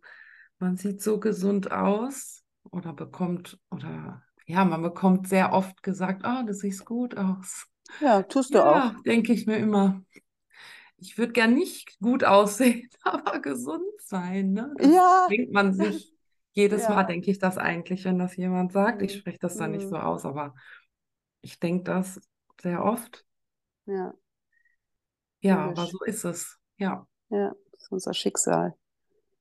[0.59, 6.43] Man sieht so gesund aus oder bekommt, oder ja, man bekommt sehr oft gesagt, oh,
[6.45, 7.67] du siehst gut aus.
[7.99, 8.85] Ja, tust du auch.
[8.85, 10.03] Ja, denke ich mir immer.
[10.97, 14.73] Ich würde gern nicht gut aussehen, aber gesund sein, ne?
[14.79, 16.12] Das Ja, denkt man sich.
[16.53, 17.03] Jedes Mal ja.
[17.03, 19.01] denke ich das eigentlich, wenn das jemand sagt.
[19.01, 19.19] Ich Mhm.
[19.19, 19.89] spreche das dann nicht Mhm.
[19.89, 20.55] so aus, aber
[21.41, 22.19] ich denke das
[22.61, 23.25] sehr oft.
[23.85, 24.13] Ja,
[25.41, 25.91] Ja, aber logisch.
[25.91, 26.59] so ist es.
[26.77, 27.07] Ja.
[27.29, 28.75] Ja, das ist unser Schicksal.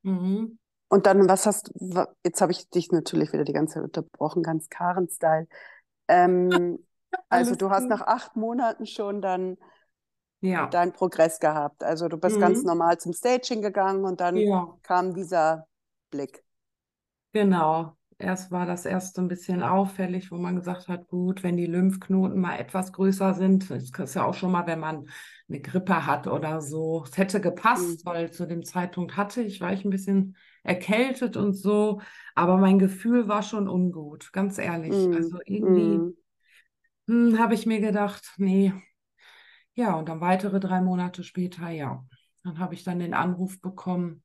[0.05, 0.59] Mhm.
[0.89, 4.43] Und dann, was hast wa- jetzt habe ich dich natürlich wieder die ganze Zeit unterbrochen,
[4.43, 5.49] ganz Karen-Style.
[6.09, 6.87] Ähm,
[7.29, 9.57] also du hast nach acht Monaten schon dann
[10.41, 10.67] Ja.
[10.71, 11.83] deinen Progress gehabt.
[11.85, 12.67] Also du bist ganz Mhm.
[12.67, 15.67] normal zum Staging gegangen und dann Ja, kam dieser
[16.11, 16.45] Blick.
[17.33, 17.97] Genau.
[18.19, 21.67] Erst war das erst so ein bisschen auffällig, wo man gesagt hat, gut, wenn die
[21.67, 25.09] Lymphknoten mal etwas größer sind, das ist ja auch schon mal, wenn man
[25.49, 27.03] eine Grippe hat oder so.
[27.05, 27.41] Es hätte
[27.75, 27.97] Mhm.
[27.97, 32.01] gepasst, weil zu dem Zeitpunkt hatte ich, war ich ein bisschen erkältet und so,
[32.37, 35.09] aber mein Gefühl war schon ungut, ganz ehrlich.
[35.11, 35.13] Mhm.
[35.13, 36.17] Also irgendwie Mhm.
[37.09, 38.73] hm, habe ich mir gedacht, nee.
[39.75, 42.05] Ja, und dann weitere drei Monate später, ja.
[42.45, 44.23] Dann habe ich dann den Anruf bekommen,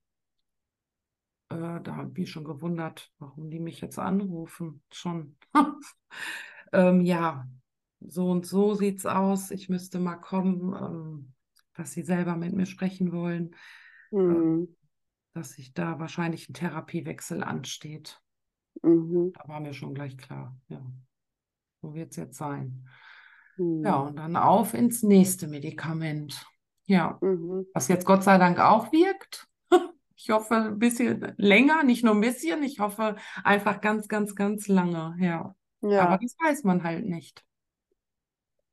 [1.49, 4.81] Äh, da habe ich schon gewundert, warum die mich jetzt anrufen.
[4.91, 5.37] Schon.
[6.73, 7.47] ähm, ja,
[7.99, 9.51] so und so sieht's aus.
[9.51, 11.33] Ich müsste mal kommen, ähm,
[11.73, 13.55] dass sie selber mit mir sprechen wollen.
[14.11, 14.73] Mhm.
[15.33, 18.21] dass sich da wahrscheinlich ein Therapiewechsel ansteht.
[18.81, 19.33] Mhm.
[19.33, 20.81] Da war mir schon gleich klar, ja.
[21.81, 22.87] So wird es jetzt sein.
[23.57, 23.83] Mhm.
[23.85, 26.45] Ja, und dann auf ins nächste Medikament.
[26.85, 27.65] Ja, Mhm.
[27.73, 29.47] was jetzt Gott sei Dank auch wirkt.
[30.27, 34.67] Ich hoffe ein bisschen länger, nicht nur ein bisschen, ich hoffe einfach ganz, ganz, ganz
[34.67, 35.55] lange, ja.
[35.95, 36.21] Aber Ja.
[36.21, 37.45] das weiß man halt nicht.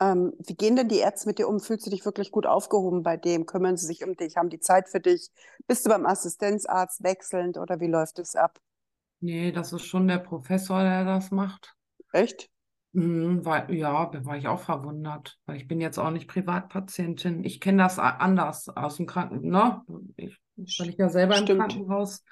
[0.00, 1.58] Ähm, wie gehen denn die Ärzte mit dir um?
[1.60, 3.46] Fühlst du dich wirklich gut aufgehoben bei dem?
[3.46, 4.36] Kümmern sie sich um dich?
[4.36, 5.30] Haben die Zeit für dich?
[5.66, 8.60] Bist du beim Assistenzarzt wechselnd oder wie läuft es ab?
[9.18, 11.74] Nee, das ist schon der Professor, der das macht.
[12.12, 12.48] Echt?
[12.92, 17.42] Mhm, weil, ja, da war ich auch verwundert, weil ich bin jetzt auch nicht Privatpatientin.
[17.44, 19.82] Ich kenne das anders aus dem Kranken, ne?
[20.16, 21.60] Ich, weil ich ja selber im Stimmt.
[21.60, 22.24] Krankenhaus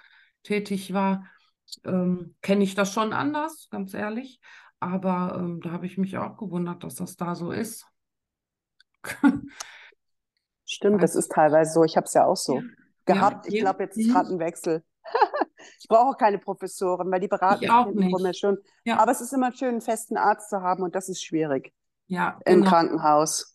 [0.43, 1.27] tätig war,
[1.85, 4.41] ähm, kenne ich das schon anders, ganz ehrlich.
[4.81, 7.87] Aber ähm, da habe ich mich auch gewundert, dass das da so ist.
[10.65, 11.85] Stimmt, das ist teilweise so.
[11.85, 12.63] Ich habe es ja auch so Ja.
[13.07, 13.47] gehabt.
[13.47, 13.61] Ich ja.
[13.63, 14.13] glaube, jetzt ist Mhm.
[14.13, 14.85] gerade ein Wechsel.
[15.79, 18.39] Ich brauche auch keine Professoren, weil die beraten Ich auch nicht.
[18.39, 18.59] schon.
[18.85, 18.99] Ja.
[18.99, 21.73] Aber es ist immer schön, einen festen Arzt zu haben und das ist schwierig
[22.09, 22.71] Ja, im genau.
[22.71, 23.52] Krankenhaus.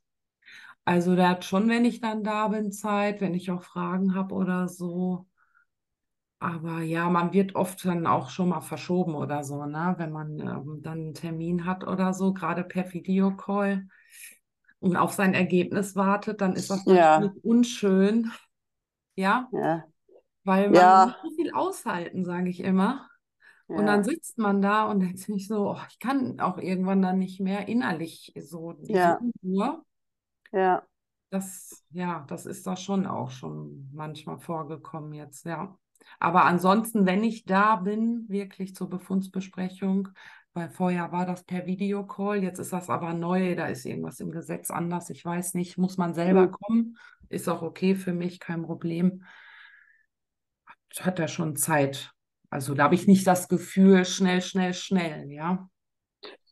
[0.87, 4.33] Also der hat schon, wenn ich dann da bin, Zeit, wenn ich auch Fragen habe
[4.33, 5.27] oder so.
[6.39, 9.95] Aber ja, man wird oft dann auch schon mal verschoben oder so, ne?
[9.97, 13.87] Wenn man ähm, dann einen Termin hat oder so, gerade per Videocall
[14.79, 17.31] und auf sein Ergebnis wartet, dann ist das Ja.
[17.31, 18.31] natürlich unschön,
[19.15, 19.87] ja, Ja,
[20.45, 20.95] weil man Ja.
[20.95, 23.09] muss so viel aushalten, sage ich immer.
[23.73, 27.01] Und dann ja, sitzt man da und denkt sich so, oh, ich kann auch irgendwann
[27.03, 29.21] dann nicht mehr innerlich so diese Ja.
[29.43, 29.83] Unruhe.
[30.51, 30.83] Ja.
[31.29, 35.77] Das, ja, das ist da schon auch schon manchmal vorgekommen jetzt, ja.
[36.19, 40.07] Aber ansonsten, wenn ich da bin, wirklich zur Befundsbesprechung,
[40.53, 44.31] weil vorher war das per Videocall, jetzt ist das aber neu, da ist irgendwas im
[44.31, 46.51] Gesetz anders, ich weiß nicht, muss man selber Hm.
[46.51, 46.97] kommen,
[47.29, 49.23] ist auch okay für mich, kein Problem.
[50.99, 52.11] Hat er schon Zeit.
[52.49, 55.69] Also da habe ich nicht das Gefühl, schnell, schnell, schnell, ja.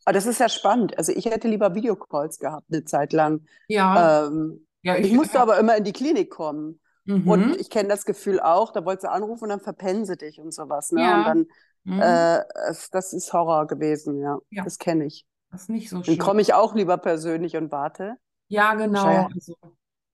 [0.05, 0.97] Aber das ist ja spannend.
[0.97, 3.45] Also ich hätte lieber Videocalls gehabt eine Zeit lang.
[3.67, 6.79] Ja, Ähm, ja, ich ich, musste aber immer in die Klinik kommen.
[7.05, 7.27] mhm.
[7.27, 10.39] Und ich kenne das Gefühl auch, da wolltest du anrufen und dann verpennen sie dich
[10.39, 10.91] und sowas.
[10.91, 11.01] Ne?
[11.01, 11.17] Ja.
[11.19, 11.45] Und dann,
[11.87, 11.99] Mhm.
[12.01, 12.43] äh,
[12.91, 14.39] das ist Horror gewesen, ja.
[14.49, 14.63] Ja.
[14.63, 15.25] Das kenne ich.
[15.51, 16.17] Das ist nicht so Dann schön.
[16.17, 18.15] komme ich auch lieber persönlich und warte.
[18.47, 19.27] Ja, genau.
[19.33, 19.55] Also,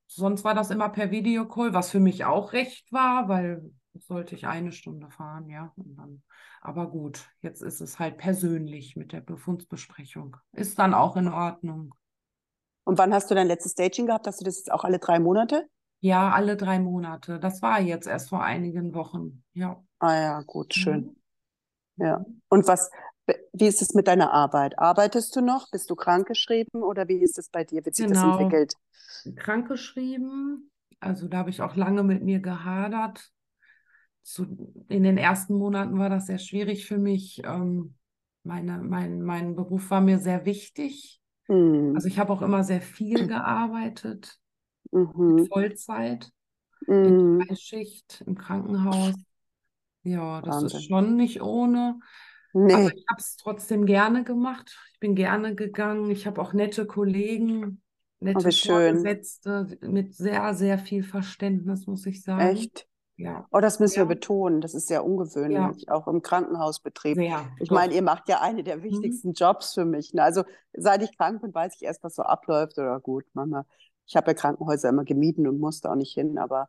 [0.08, 4.48] sonst war das immer per Videocall, was für mich auch recht war, weil sollte ich
[4.48, 5.72] eine Stunde fahren, ja.
[5.76, 6.24] Und dann,
[6.62, 10.38] aber gut, jetzt ist es halt persönlich mit der Befundsbesprechung.
[10.54, 11.94] Ist dann auch in Ordnung.
[12.84, 14.28] Und wann hast du dein letztes Staging gehabt?
[14.28, 15.68] Hast du das jetzt auch alle drei Monate?
[16.00, 17.40] Ja, alle drei Monate.
[17.40, 19.44] Das war jetzt erst vor einigen Wochen.
[19.54, 19.84] Ja.
[20.00, 21.16] Ah ja, gut, schön.
[21.98, 22.04] Mhm.
[22.04, 22.26] Ja.
[22.50, 22.90] Und was,
[23.54, 24.80] wie ist es mit deiner Arbeit?
[24.80, 25.70] Arbeitest du noch?
[25.70, 27.86] Bist du krankgeschrieben oder wie ist es bei dir?
[27.86, 28.40] Wie sich das Genau.
[28.40, 28.74] entwickelt?
[29.36, 30.72] krankgeschrieben.
[31.00, 33.32] Also da habe ich auch lange mit mir gehadert.
[34.24, 34.46] Zu,
[34.88, 37.42] in den ersten Monaten war das sehr schwierig für mich.
[37.44, 37.96] Ähm,
[38.44, 41.20] meine, mein, mein Beruf war mir sehr wichtig.
[41.48, 41.94] Hm.
[41.96, 44.38] Also ich habe auch immer sehr viel gearbeitet,
[44.92, 45.48] Mhm.
[45.48, 46.32] Vollzeit,
[46.88, 47.56] in Mhm.
[47.56, 49.14] Schicht im Krankenhaus.
[50.04, 50.82] Ja, das ist Wahnsinn.
[50.90, 52.00] schon nicht ohne.
[52.54, 52.90] Aber Nee.
[52.96, 54.78] ich habe es trotzdem gerne gemacht.
[54.94, 56.10] Ich bin gerne gegangen.
[56.12, 57.82] Ich habe auch nette Kollegen,
[58.20, 58.52] nette.
[58.52, 62.58] Vorgesetzte mit sehr, sehr viel Verständnis, muss ich sagen.
[62.58, 62.88] Echt?
[63.18, 64.08] Ja, Oh, das müssen wir Ja.
[64.08, 64.62] betonen.
[64.62, 67.16] Das ist sehr ungewöhnlich, auch im Krankenhausbetrieb.
[67.18, 67.46] sehr.
[67.60, 67.76] Ich Doch.
[67.76, 70.14] meine, ihr macht ja eine der wichtigsten Jobs für mich.
[70.14, 70.24] Ne?
[70.24, 70.44] Also
[70.74, 72.78] seit ich krank bin, weiß ich erst, was so abläuft.
[72.80, 73.66] Oder gut, manchmal.
[74.08, 76.38] Ich habe ja Krankenhäuser immer gemieden und musste auch nicht hin.
[76.40, 76.68] Aber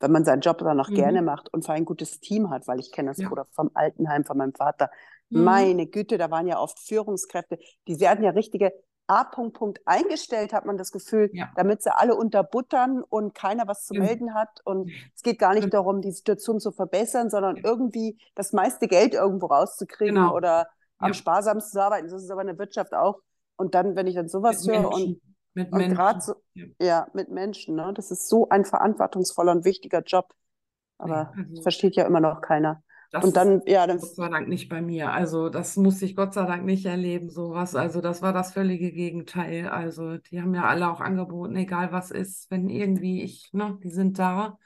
[0.00, 0.94] wenn man seinen Job dann noch Mhm.
[0.94, 3.30] gerne macht und vor allem ein gutes Team hat, weil ich kenne das Ja.
[3.30, 4.90] oder vom Altenheim von meinem Vater.
[5.30, 5.42] Mhm.
[5.42, 8.72] Meine Güte, da waren ja oft Führungskräfte, die werden ja richtige
[9.08, 9.24] A.
[9.24, 11.48] Punkt, Punkt eingestellt, hat man das Gefühl, Ja.
[11.56, 14.02] damit sie alle unterbuttern und keiner was zu Ja.
[14.02, 14.60] melden hat.
[14.64, 15.74] Und es geht gar nicht Stimmt.
[15.74, 17.62] darum, die Situation zu verbessern, sondern Ja.
[17.64, 20.34] irgendwie das meiste Geld irgendwo rauszukriegen Genau.
[20.34, 20.68] oder
[20.98, 21.14] am Ja.
[21.14, 22.08] sparsamsten zu arbeiten.
[22.08, 23.20] Das ist aber in der Wirtschaft auch.
[23.56, 25.20] Und dann, wenn ich dann sowas Mit höre und, Menschen.
[25.54, 26.20] Mit und Menschen.
[26.20, 26.66] so, Ja.
[26.80, 27.92] ja, mit Menschen, ne?
[27.94, 30.32] Das ist so ein verantwortungsvoller und wichtiger Job.
[30.98, 32.82] Aber Ja, also- das versteht ja immer noch keiner.
[33.10, 35.12] Das Und dann, ja, dann, Gott sei Dank nicht bei mir.
[35.12, 37.74] Also das musste ich Gott sei Dank nicht erleben, sowas.
[37.74, 39.68] Also das war das völlige Gegenteil.
[39.68, 43.90] Also die haben ja alle auch angeboten, egal was ist, wenn irgendwie ich, ne, die
[43.90, 44.58] sind da.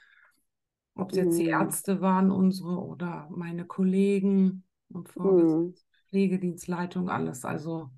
[0.95, 1.53] Ob es jetzt die Mm.
[1.59, 5.73] Ärzte waren, unsere oder meine Kollegen und mm,
[6.09, 7.45] Pflegedienstleitung, alles.
[7.45, 7.91] Also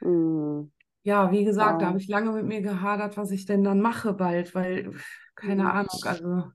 [0.00, 0.70] mm,
[1.02, 1.88] ja, wie gesagt, da Wow.
[1.88, 4.92] habe ich lange mit mir gehadert, was ich denn dann mache bald, weil,
[5.34, 5.72] keine Mm.
[5.72, 6.52] Ahnung, also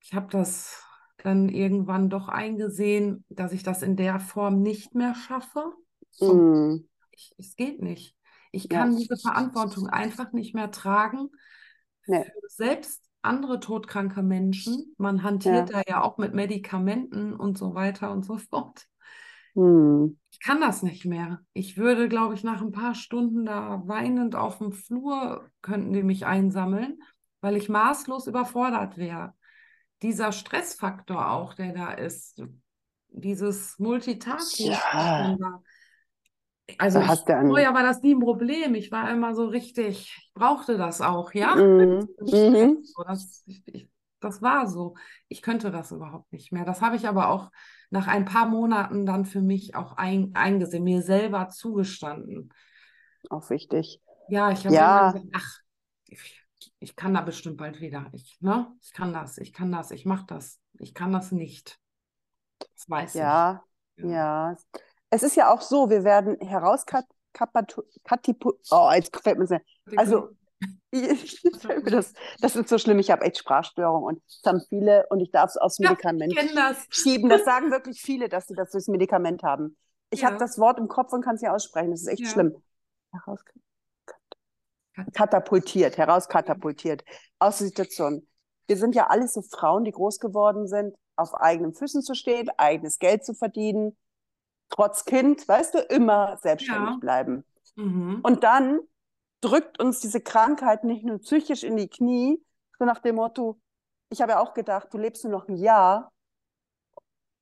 [0.00, 0.83] ich habe das
[1.24, 5.72] dann irgendwann doch eingesehen, dass ich das in der Form nicht mehr schaffe.
[6.20, 6.84] Mm.
[7.12, 8.14] Ich, es geht nicht.
[8.52, 8.98] Ich kann ja.
[8.98, 11.30] diese Verantwortung einfach nicht mehr tragen.
[12.06, 12.26] Nee.
[12.46, 14.94] Selbst andere todkranke Menschen.
[14.98, 15.82] Man hantiert ja.
[15.82, 18.84] da ja auch mit Medikamenten und so weiter und so fort.
[19.54, 20.18] Hm.
[20.30, 21.40] Ich kann das nicht mehr.
[21.54, 26.02] Ich würde, glaube ich, nach ein paar Stunden da weinend auf dem Flur könnten die
[26.02, 26.98] mich einsammeln,
[27.40, 29.32] weil ich maßlos überfordert wäre.
[30.04, 32.42] Dieser Stressfaktor auch, der da ist,
[33.08, 35.36] dieses Multitasking, ja.
[36.78, 38.74] Also da hast ich, vorher war das nie ein Problem.
[38.74, 41.56] Ich war immer so richtig, ich brauchte das auch, ja.
[41.56, 42.06] Mhm.
[42.20, 42.84] mhm.
[43.06, 43.88] Das, ich,
[44.20, 44.94] das war so.
[45.28, 46.66] Ich könnte das überhaupt nicht mehr.
[46.66, 47.50] Das habe ich aber auch
[47.88, 52.52] nach ein paar Monaten dann für mich auch ein, eingesehen, mir selber zugestanden.
[53.30, 54.02] Auch wichtig.
[54.28, 55.12] Ja, ich habe ja.
[55.12, 55.58] gesagt, ach,
[56.08, 56.43] ich,
[56.78, 58.06] ich, kann da bestimmt bald wieder.
[58.12, 58.72] Ich, ne?
[58.80, 60.60] ich kann das, ich kann das, ich mache das.
[60.78, 61.78] Ich kann das nicht.
[62.58, 63.62] Das weiß ja,
[63.96, 64.04] ich.
[64.04, 64.56] Ja, ja
[65.14, 67.86] es ist ja auch so, wir werden herauskatapultiert.
[68.70, 69.60] Oh, jetzt fällt mir das.
[69.96, 70.30] Also,
[71.84, 72.98] das, das ist so schlimm.
[72.98, 76.42] Ich habe echt Sprachstörungen und es haben viele und ich darf es aufs Medikament ja,
[76.54, 76.86] das.
[76.90, 77.28] schieben.
[77.28, 79.76] Das sagen wirklich viele, dass sie das durchs Medikament haben.
[80.10, 80.28] Ich ja.
[80.28, 81.90] habe das Wort im Kopf und kann es nicht aussprechen.
[81.90, 82.28] Das ist echt ja.
[82.28, 82.56] schlimm.
[85.12, 87.04] Katapultiert, herauskatapultiert
[87.38, 88.26] aus der Situation.
[88.66, 92.50] Wir sind ja alle so Frauen, die groß geworden sind, auf eigenen Füßen zu stehen,
[92.56, 93.96] eigenes Geld zu verdienen,
[94.70, 96.98] trotz Kind, weißt du, immer selbstständig ja.
[97.00, 97.44] bleiben.
[97.76, 98.20] Mhm.
[98.22, 98.80] Und dann
[99.40, 102.42] drückt uns diese Krankheit nicht nur psychisch in die Knie,
[102.78, 103.60] so nach dem Motto,
[104.10, 106.12] ich habe ja auch gedacht, du lebst nur noch ein Jahr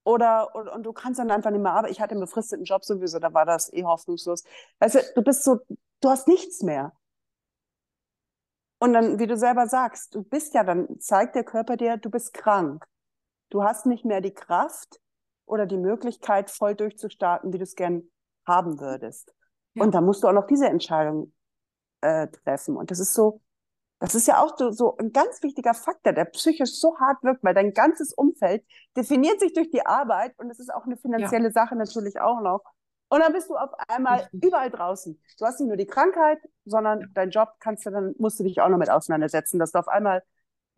[0.05, 1.93] oder und, und du kannst dann einfach nicht mehr arbeiten.
[1.93, 4.43] Ich hatte einen befristeten Job sowieso, da war das eh hoffnungslos.
[4.81, 5.61] Weißt du, du bist so,
[6.01, 6.93] du hast nichts mehr.
[8.83, 12.11] Und dann, wie du selber sagst, du bist ja, dann zeigt der Körper dir, du
[12.11, 12.85] bist krank.
[13.51, 15.03] Du hast nicht mehr die Kraft,
[15.53, 18.05] oder die Möglichkeit, voll durchzustarten, wie du es gern
[18.47, 19.35] haben würdest.
[19.75, 19.85] Ja.
[19.85, 21.33] Und da musst du auch noch diese Entscheidung
[22.01, 22.77] äh, treffen.
[22.77, 23.41] Und das ist so,
[23.99, 27.45] das ist ja auch so, so ein ganz wichtiger Faktor, der psychisch so hart wirkt,
[27.45, 28.65] weil dein ganzes Umfeld
[28.97, 31.53] definiert sich durch die Arbeit und es ist auch eine finanzielle ja.
[31.53, 32.63] Sache natürlich auch noch.
[33.13, 35.21] Und dann bist du auf einmal überall draußen.
[35.39, 38.63] Du hast nicht nur die Krankheit, sondern dein Job kannst du dann, musst du dich
[38.63, 40.23] auch noch mit auseinandersetzen, dass du auf einmal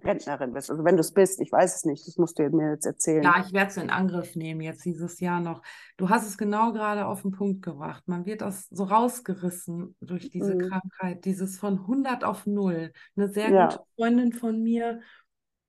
[0.02, 0.68] Rentnerin bist.
[0.68, 3.22] Also wenn du es bist, ich weiß es nicht, das musst du mir jetzt erzählen.
[3.22, 5.62] Ja, ich werde es in Angriff nehmen jetzt dieses Jahr noch.
[5.96, 8.02] Du hast es genau gerade auf den Punkt gebracht.
[8.06, 10.68] Man wird das so rausgerissen durch diese mhm.
[10.68, 12.90] Krankheit, dieses von 100 auf 0.
[13.14, 13.68] Eine sehr ja.
[13.68, 15.02] gute Freundin von mir,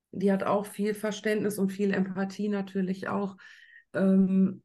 [0.10, 3.38] die hat auch viel Verständnis und viel Empathie natürlich auch.
[3.93, 4.63] Ähm,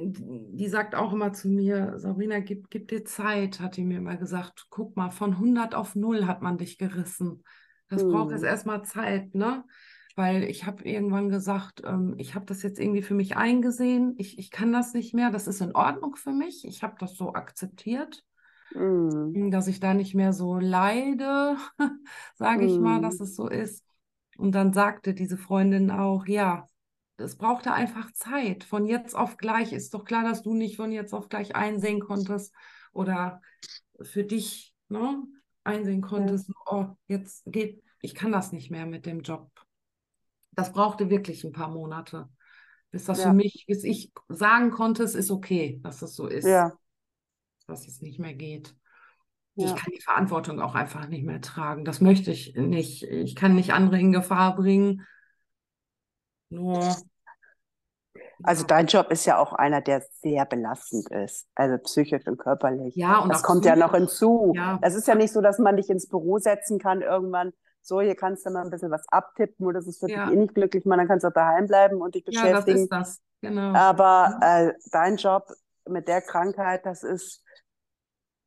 [0.00, 4.16] die sagt auch immer zu mir, Sabrina, gib, gib dir Zeit, hat die mir immer
[4.16, 4.66] gesagt.
[4.70, 7.42] Guck mal, von 100 auf 0 hat man dich gerissen.
[7.88, 8.10] Das hm.
[8.10, 9.64] braucht jetzt erstmal Zeit, ne?
[10.14, 14.14] Weil ich habe irgendwann gesagt, ähm, ich habe das jetzt irgendwie für mich eingesehen.
[14.18, 15.30] Ich, ich kann das nicht mehr.
[15.30, 16.64] Das ist in Ordnung für mich.
[16.66, 18.24] Ich habe das so akzeptiert,
[18.72, 19.50] hm.
[19.50, 21.56] dass ich da nicht mehr so leide,
[22.34, 22.68] sage hm.
[22.68, 23.24] ich mal, dass hm.
[23.24, 23.84] es so ist.
[24.38, 26.66] Und dann sagte diese Freundin auch, ja,
[27.18, 28.64] es brauchte einfach Zeit.
[28.64, 32.00] Von jetzt auf gleich ist doch klar, dass du nicht von jetzt auf gleich einsehen
[32.00, 32.54] konntest
[32.92, 33.40] oder
[34.02, 35.22] für dich ne,
[35.64, 36.54] einsehen konntest, ja.
[36.66, 39.50] oh, jetzt geht, ich kann das nicht mehr mit dem Job.
[40.52, 42.28] Das brauchte wirklich ein paar Monate,
[42.90, 43.30] bis das ja.
[43.30, 46.72] für mich, bis ich sagen konnte, es ist okay, dass es so ist, ja.
[47.66, 48.74] dass es nicht mehr geht.
[49.58, 51.86] Ich kann die Verantwortung auch einfach nicht mehr tragen.
[51.86, 53.04] Das möchte ich nicht.
[53.04, 55.06] Ich kann nicht andere in Gefahr bringen.
[56.48, 56.96] Nur
[58.42, 62.94] also dein Job ist ja auch einer, der sehr belastend ist, also psychisch und körperlich.
[62.94, 64.52] Ja, und das kommt ja noch hinzu.
[64.54, 64.78] Ja.
[64.82, 67.52] Es ist ja nicht so, dass man dich ins Büro setzen kann irgendwann.
[67.80, 70.30] So, hier kannst du mal ein bisschen was abtippen oder das ist wirklich ja.
[70.30, 72.52] eh nicht glücklich machen, dann kannst du auch daheim bleiben und dich beschäftigen.
[72.52, 73.74] Ja, das ist das, genau.
[73.74, 75.48] Aber äh, dein Job
[75.88, 77.44] mit der Krankheit, das ist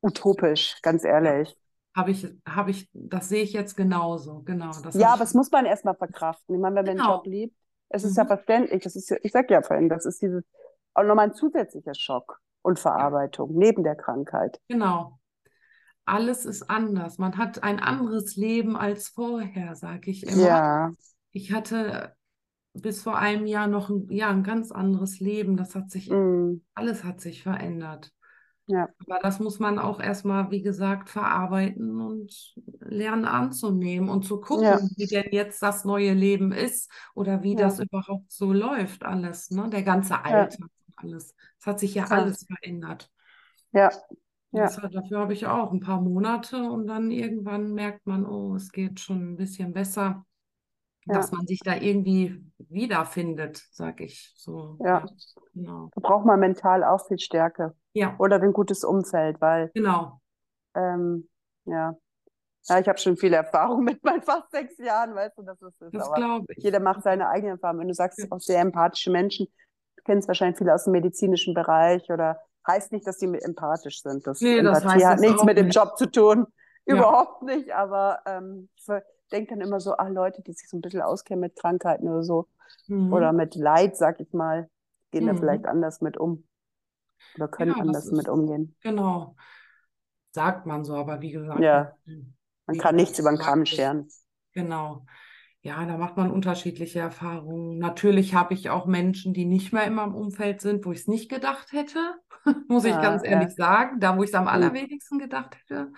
[0.02, 1.56] utopisch, ganz ehrlich.
[1.96, 4.70] Habe ich, habe ich, das sehe ich jetzt genauso, genau.
[4.92, 6.54] ja, aber das muss man erstmal verkraften.
[6.54, 7.06] Ich meine, wenn man genau.
[7.06, 7.59] den Job liebt,
[7.90, 8.22] es ist mhm.
[8.22, 8.82] ja verständlich.
[8.82, 10.44] Das ist ja, ich sag ja vorhin, das ist dieses
[10.94, 14.60] auch nochmal ein zusätzlicher Schock und Verarbeitung neben der Krankheit.
[14.68, 15.18] Genau.
[16.04, 17.18] Alles ist anders.
[17.18, 20.42] Man hat ein anderes Leben als vorher, sage ich immer.
[20.42, 20.90] Ja.
[21.30, 22.14] Ich hatte
[22.72, 25.56] bis vor einem Jahr noch ein, ja, ein ganz anderes Leben.
[25.56, 26.62] Das hat sich, mm.
[26.74, 28.12] alles hat sich verändert.
[28.70, 28.88] Ja.
[29.04, 34.64] Aber das muss man auch erstmal, wie gesagt, verarbeiten und lernen anzunehmen und zu gucken,
[34.64, 34.80] ja.
[34.96, 37.58] wie denn jetzt das neue Leben ist oder wie ja.
[37.58, 39.68] das überhaupt so läuft, alles, ne?
[39.70, 41.34] Der ganze Alltag und alles.
[41.58, 43.10] Es hat sich ja alles verändert.
[43.72, 43.90] Ja.
[44.52, 44.64] ja.
[44.64, 48.70] Hat, dafür habe ich auch ein paar Monate und dann irgendwann merkt man, oh, es
[48.70, 50.24] geht schon ein bisschen besser.
[51.06, 51.36] Dass Ja.
[51.38, 54.76] man sich da irgendwie wiederfindet, sag ich so.
[54.84, 55.04] Ja.
[55.54, 55.90] Genau.
[55.94, 60.20] Da braucht man mental auch viel Stärke Ja, oder ein gutes Umfeld, weil, genau.
[60.74, 61.28] ähm,
[61.64, 61.94] ja.
[62.68, 65.80] Ja, ich habe schon viele Erfahrungen mit meinen fast sechs Jahren, weißt du, das ist
[65.80, 65.92] es.
[65.92, 66.62] Das glaube ich.
[66.62, 67.80] jeder macht seine eigenen Erfahrungen.
[67.80, 68.26] Wenn du sagst, Ja.
[68.30, 69.46] auch sehr empathische Menschen,
[69.96, 74.26] du kennst wahrscheinlich viele aus dem medizinischen Bereich oder heißt nicht, dass die empathisch sind.
[74.26, 75.74] Das Nee, das Empathie heißt hat nichts mit dem nicht.
[75.76, 76.46] Job zu tun.
[76.86, 76.94] Ja.
[76.96, 77.72] Überhaupt nicht.
[77.72, 78.84] Aber ähm, ich
[79.30, 82.22] denke dann immer so, ah, Leute, die sich so ein bisschen auskennen mit Krankheiten oder
[82.22, 82.46] so
[82.88, 83.12] Mhm.
[83.12, 84.68] oder mit Leid, sag ich mal,
[85.10, 85.38] gehen da Mhm.
[85.38, 86.44] vielleicht anders mit um
[87.36, 88.76] oder können Ja, das anders mit ist- umgehen.
[88.82, 89.36] Genau.
[90.32, 91.92] Sagt man so, aber wie gesagt, Ja.
[92.66, 94.08] Man kann nichts über den Kamm scheren.
[94.52, 95.04] Genau.
[95.62, 97.78] Ja, da macht man unterschiedliche Erfahrungen.
[97.78, 101.06] Natürlich habe ich auch Menschen, die nicht mehr in meinem Umfeld sind, wo ich es
[101.08, 101.98] nicht gedacht hätte,
[102.68, 103.30] muss ich Ja, ganz ja.
[103.32, 104.48] ehrlich sagen, da wo ich es am Hm.
[104.48, 105.92] allerwenigsten gedacht hätte.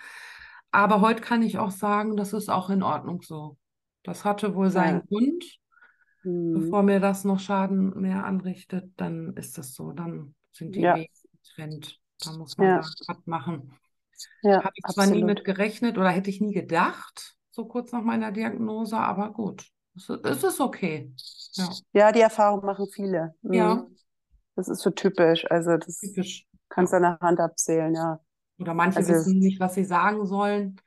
[0.73, 3.59] Aber heute kann ich auch sagen, das ist auch in Ordnung so.
[4.03, 5.07] Das hatte wohl seinen Ja.
[5.09, 5.45] Grund.
[6.23, 6.55] Hm.
[6.55, 9.93] Bevor mir das noch Schaden mehr anrichtet, dann ist das so.
[9.93, 10.95] Dann sind die Ja.
[10.97, 11.13] Wege
[11.43, 11.99] getrennt.
[12.25, 12.79] Da muss man Ja.
[12.79, 12.95] was
[13.27, 13.73] machen.
[14.43, 15.27] Ja, Habe ich zwar nie absolut.
[15.37, 19.67] mit gerechnet oder hätte ich nie gedacht, so kurz nach meiner Diagnose, aber gut,
[19.97, 21.13] es, es ist okay.
[21.55, 23.35] Ja, Ja, die Erfahrung machen viele.
[23.43, 23.53] Hm.
[23.53, 23.87] ja,
[24.55, 25.45] Das ist so typisch.
[25.51, 26.47] Also das typisch.
[26.69, 28.21] kannst du an der Hand abzählen, ja.
[28.63, 30.81] Oder manche Also- wissen nicht, was sie sagen sollen.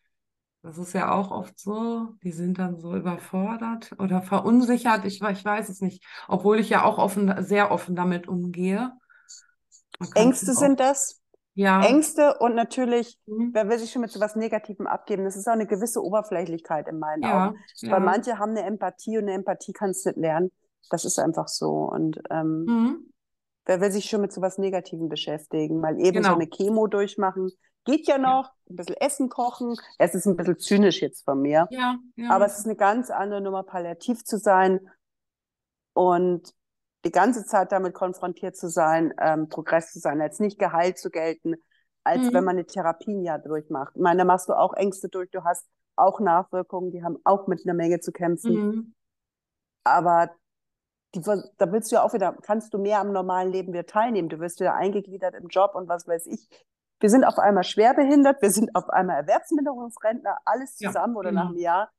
[0.64, 2.08] Das ist ja auch oft so.
[2.24, 5.06] Die sind dann so überfordert oder verunsichert.
[5.06, 6.04] Ich, ich weiß es nicht.
[6.28, 8.92] Obwohl ich ja auch offen, sehr offen damit umgehe.
[10.16, 11.22] Ängste auch- sind das.
[11.54, 11.82] ja.
[11.86, 13.52] Ängste und natürlich, Mhm.
[13.54, 15.24] wer will sich schon mit so was Negativem abgeben?
[15.24, 17.58] Das ist auch eine gewisse Oberflächlichkeit in meinen Ja, Augen.
[17.78, 17.92] ja.
[17.92, 20.52] Weil manche haben eine Empathie und eine Empathie kannst du nicht lernen.
[20.90, 21.70] Das ist einfach so.
[21.90, 23.14] Und ähm, Mhm.
[23.66, 25.80] Wer will sich schon mit so was Negativem beschäftigen?
[25.80, 26.34] Mal eben so Genau.
[26.36, 27.52] eine Chemo durchmachen.
[27.86, 28.52] Geht ja noch.
[28.70, 29.76] Ein bisschen Essen kochen.
[30.00, 31.68] Es ist ein bisschen zynisch jetzt von mir.
[31.70, 32.30] Ja, ja.
[32.32, 34.90] Aber es ist eine ganz andere Nummer, palliativ zu sein
[35.94, 36.54] und
[37.06, 41.12] die ganze Zeit damit konfrontiert zu sein, ähm, Progress zu sein, als nicht geheilt zu
[41.12, 41.56] gelten,
[42.04, 42.34] als Mhm.
[42.34, 43.94] wenn man eine Therapie Jahr durchmacht.
[43.96, 47.46] Ich meine, da machst du auch Ängste durch, du hast auch Nachwirkungen, die haben auch
[47.48, 48.54] mit einer Menge zu kämpfen.
[48.54, 48.96] Mhm.
[49.84, 50.32] Aber
[51.16, 54.30] die, da willst du ja auch wieder, kannst du mehr am normalen Leben wieder teilnehmen.
[54.30, 56.48] Du wirst wieder eingegliedert im Job und was weiß ich.
[57.00, 61.44] Wir sind auf einmal schwerbehindert, wir sind auf einmal Erwerbsminderungsrentner, alles Ja, zusammen oder nach
[61.44, 61.54] genau.
[61.54, 61.90] einem Jahr.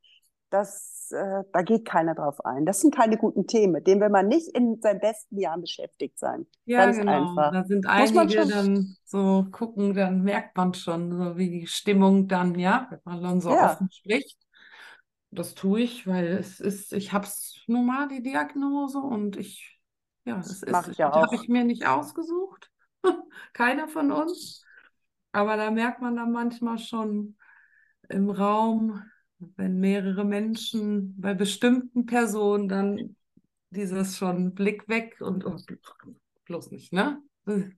[0.50, 2.64] Das, äh, da geht keiner drauf ein.
[2.66, 6.18] Das sind keine guten Themen, mit denen will man nicht in seinen besten Jahren beschäftigt
[6.20, 6.46] sein.
[6.66, 7.12] Ja, Ganz genau.
[7.30, 7.52] einfach.
[7.52, 12.28] Da sind einige schon- dann so gucken, dann merkt man schon, so wie die Stimmung
[12.28, 13.72] dann, ja, wenn man dann so Ja.
[13.72, 14.38] offen spricht.
[15.30, 19.80] Das tue ich, weil es ist, ich habe es nun mal, die Diagnose, und ich,
[20.24, 22.70] ja, es ist, Mach ich ja habe ich mir nicht ausgesucht.
[23.52, 24.64] Keiner von uns.
[25.32, 27.36] Aber da merkt man dann manchmal schon
[28.08, 29.02] im Raum,
[29.38, 33.16] wenn mehrere Menschen bei bestimmten Personen dann
[33.70, 35.56] dieses schon Blick weg und oh,
[36.46, 37.20] bloß nicht, ne?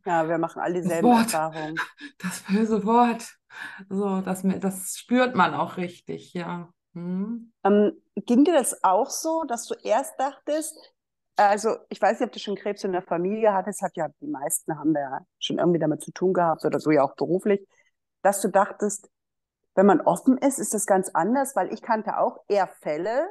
[0.07, 1.35] Ja, wir machen alle dieselben Wort.
[1.35, 1.77] Erfahrungen.
[2.19, 3.37] Das böse Wort.
[3.89, 6.73] So, das, das spürt man auch richtig, ja.
[6.99, 7.53] Hm.
[7.65, 10.95] Ähm, ging dir das auch so, dass du erst dachtest,
[11.37, 14.27] also ich weiß nicht, ob du schon Krebs in der Familie hattest, hat ja die
[14.27, 17.67] meisten haben wir ja schon irgendwie damit zu tun gehabt oder so ja auch beruflich,
[18.23, 19.09] dass du dachtest,
[19.77, 23.29] wenn man offen ist, ist das ganz anders, weil ich kannte auch eher Fälle,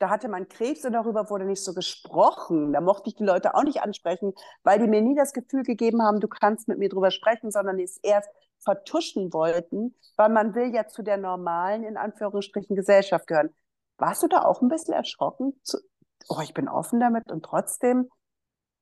[0.00, 2.72] da hatte man Krebs und darüber wurde nicht so gesprochen.
[2.72, 4.32] Da mochte ich die Leute auch nicht ansprechen,
[4.62, 7.78] weil die mir nie das Gefühl gegeben haben, du kannst mit mir drüber sprechen, sondern
[7.80, 8.28] es erst
[8.60, 13.50] vertuschen wollten, weil man will ja zu der normalen, in Anführungsstrichen, Gesellschaft gehören.
[13.98, 15.60] Warst du da auch ein bisschen erschrocken?
[15.62, 15.78] Zu,
[16.28, 18.08] oh, ich bin offen damit und trotzdem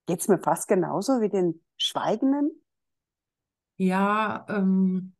[0.06, 2.62] geht's mir fast genauso wie den Schweigenden?
[3.76, 5.15] Ja, ähm,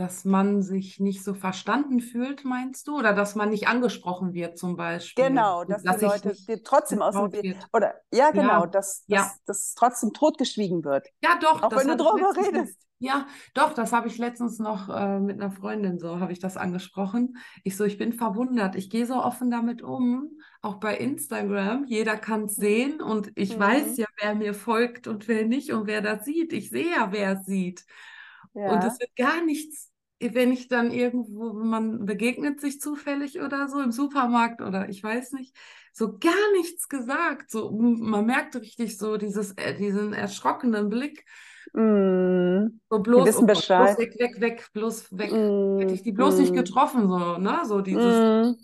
[0.00, 2.96] dass man sich nicht so verstanden fühlt, meinst du?
[2.98, 5.26] Oder dass man nicht angesprochen wird, zum Beispiel?
[5.26, 9.04] Genau, dass Dass die Leute dir trotzdem aus dem Weg, oder, ja, genau, Ja, dass,
[9.08, 9.20] ja.
[9.20, 11.06] dass, dass trotzdem totgeschwiegen wird.
[11.22, 12.78] Ja, doch, Auch wenn du drüber redest.
[13.02, 16.58] Ja, doch, das habe ich letztens noch äh, mit einer Freundin so, habe ich das
[16.58, 17.38] angesprochen.
[17.64, 18.74] Ich so, ich bin verwundert.
[18.76, 20.28] Ich gehe so offen damit um,
[20.60, 21.86] auch bei Instagram.
[21.86, 23.60] Jeder kann es sehen und ich Mhm.
[23.60, 26.52] weiß ja, wer mir folgt und wer nicht und wer das sieht.
[26.52, 27.86] Ich sehe ja, wer es sieht.
[28.64, 28.88] Und Ja.
[28.88, 29.89] es wird gar nichts,
[30.20, 35.32] wenn ich dann irgendwo, man begegnet sich zufällig oder so im Supermarkt oder ich weiß
[35.32, 35.56] nicht,
[35.92, 37.50] so gar nichts gesagt.
[37.50, 41.24] So, man merkt richtig so dieses, äh, diesen erschrockenen Blick.
[41.72, 43.96] Mm, So bloß, wissen oh Bescheid.
[43.96, 45.30] bloß weg, weg, weg, bloß weg.
[45.30, 47.60] mm, Hätte ich die bloß nicht mm, getroffen, so, ne?
[47.64, 48.54] So dieses, mm.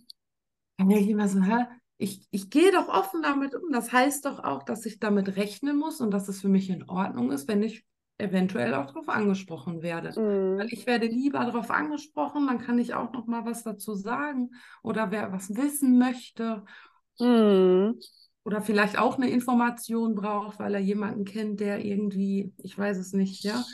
[0.79, 1.67] dann denke ich immer so, hä?
[1.99, 3.73] Ich, ich gehe doch offen damit um.
[3.73, 6.89] Das heißt doch auch, dass ich damit rechnen muss und dass es für mich in
[6.89, 7.87] Ordnung ist, wenn ich
[8.19, 10.17] eventuell auch darauf angesprochen werde.
[10.17, 10.59] Mhm.
[10.59, 14.51] Weil ich werde lieber darauf angesprochen, dann kann ich auch noch mal was dazu sagen
[14.83, 16.65] oder wer was wissen möchte
[17.21, 18.01] Mhm.
[18.45, 23.13] oder vielleicht auch eine Information braucht, weil er jemanden kennt, der irgendwie, ich weiß es
[23.13, 23.65] nicht, ja.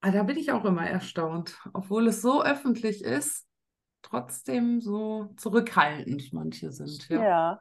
[0.00, 3.46] Aber da bin ich auch immer erstaunt, obwohl es so öffentlich ist,
[4.02, 7.20] trotzdem so zurückhaltend manche sind, ja.
[7.22, 7.60] Ja,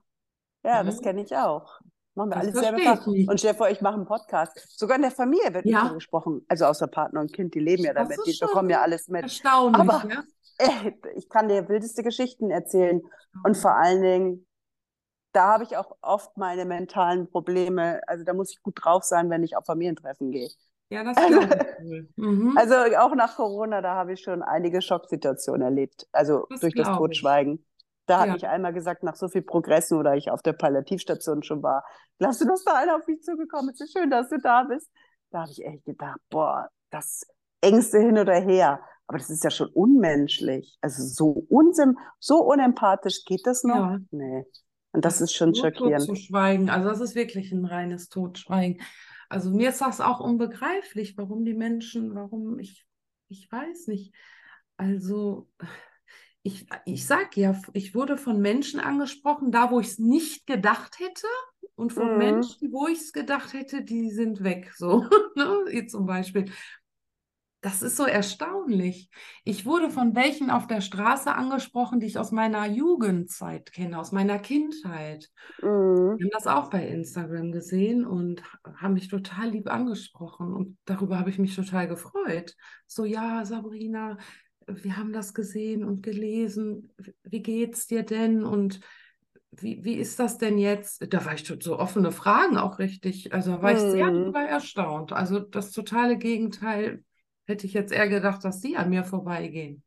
[0.63, 0.83] ja, Ja.
[0.83, 1.81] das kenne ich auch.
[2.15, 3.07] Machen wir Das alles selber.
[3.31, 4.77] Und stell dir vor, ich mache einen Podcast.
[4.77, 5.87] Sogar in der Familie wird Ja.
[5.89, 6.45] gesprochen.
[6.47, 8.19] Also außer Partner und Kind, die leben ja damit.
[8.25, 9.23] Die bekommen ja alles mit.
[9.23, 10.23] Erstaunlich, Aber- ja.
[10.59, 13.01] Äh, Ich kann dir wildeste Geschichten erzählen.
[13.43, 14.47] Und vor allen Dingen,
[15.31, 18.01] da habe ich auch oft meine mentalen Probleme.
[18.05, 20.49] Also da muss ich gut drauf sein, wenn ich auf Familientreffen gehe.
[20.91, 22.07] Ja, das ich wohl.
[22.17, 22.55] Mhm.
[22.55, 26.05] Also auch nach Corona, da habe ich schon einige Schocksituationen erlebt.
[26.11, 26.99] Also Das durch das glaub ich.
[28.05, 28.33] Da hat Ja.
[28.33, 31.85] mich einmal gesagt, nach so viel Progressen oder ich auf der Palliativstation schon war,
[32.19, 33.79] glaubst du, dass da einer auf mich zugekommen ist?
[33.79, 34.89] So schön, dass du da bist.
[35.31, 37.25] Da habe ich echt gedacht, boah, das
[37.61, 38.81] Ängste hin oder her.
[39.07, 40.77] Aber das ist ja schon unmenschlich.
[40.81, 43.75] Also so unsym so unempathisch geht das noch?
[43.75, 43.99] Ja.
[44.11, 44.45] Nee.
[44.91, 46.05] Und das ist schon Nur schockierend.
[46.07, 46.69] Totzuschweigen.
[46.69, 48.81] Also das ist wirklich ein reines Totschweigen.
[49.29, 52.85] Also mir ist das auch unbegreiflich, warum die Menschen, warum ich,
[53.29, 54.13] ich weiß nicht.
[54.77, 55.49] Also
[56.43, 60.99] ich, ich sag ja, ich wurde von Menschen angesprochen, da wo ich es nicht gedacht
[60.99, 61.27] hätte.
[61.75, 62.17] Und von Mhm.
[62.17, 64.71] Menschen, wo ich es gedacht hätte, die sind weg.
[64.75, 65.01] So,
[65.35, 65.45] ne?
[65.69, 66.45] Wie zum Beispiel.
[67.61, 69.09] Das ist so erstaunlich.
[69.45, 74.11] Ich wurde von welchen auf der Straße angesprochen, die ich aus meiner Jugendzeit kenne, aus
[74.11, 75.29] meiner Kindheit.
[75.63, 76.17] Mhm.
[76.17, 78.43] Wir haben das auch bei Instagram gesehen und
[78.77, 82.55] haben mich total lieb angesprochen und darüber habe ich mich total gefreut.
[82.87, 84.17] So, ja, Sabrina,
[84.67, 86.93] wir haben das gesehen und gelesen.
[87.23, 88.43] Wie geht's dir denn?
[88.43, 88.79] Und
[89.51, 91.05] wie, wie ist das denn jetzt?
[91.13, 93.33] Da war ich so offene Fragen auch richtig.
[93.33, 94.19] Also da war ich sehr Mhm.
[94.19, 95.11] darüber erstaunt.
[95.13, 97.03] Also das totale Gegenteil
[97.45, 99.83] hätte ich jetzt eher gedacht, dass Sie an mir vorbeigehen.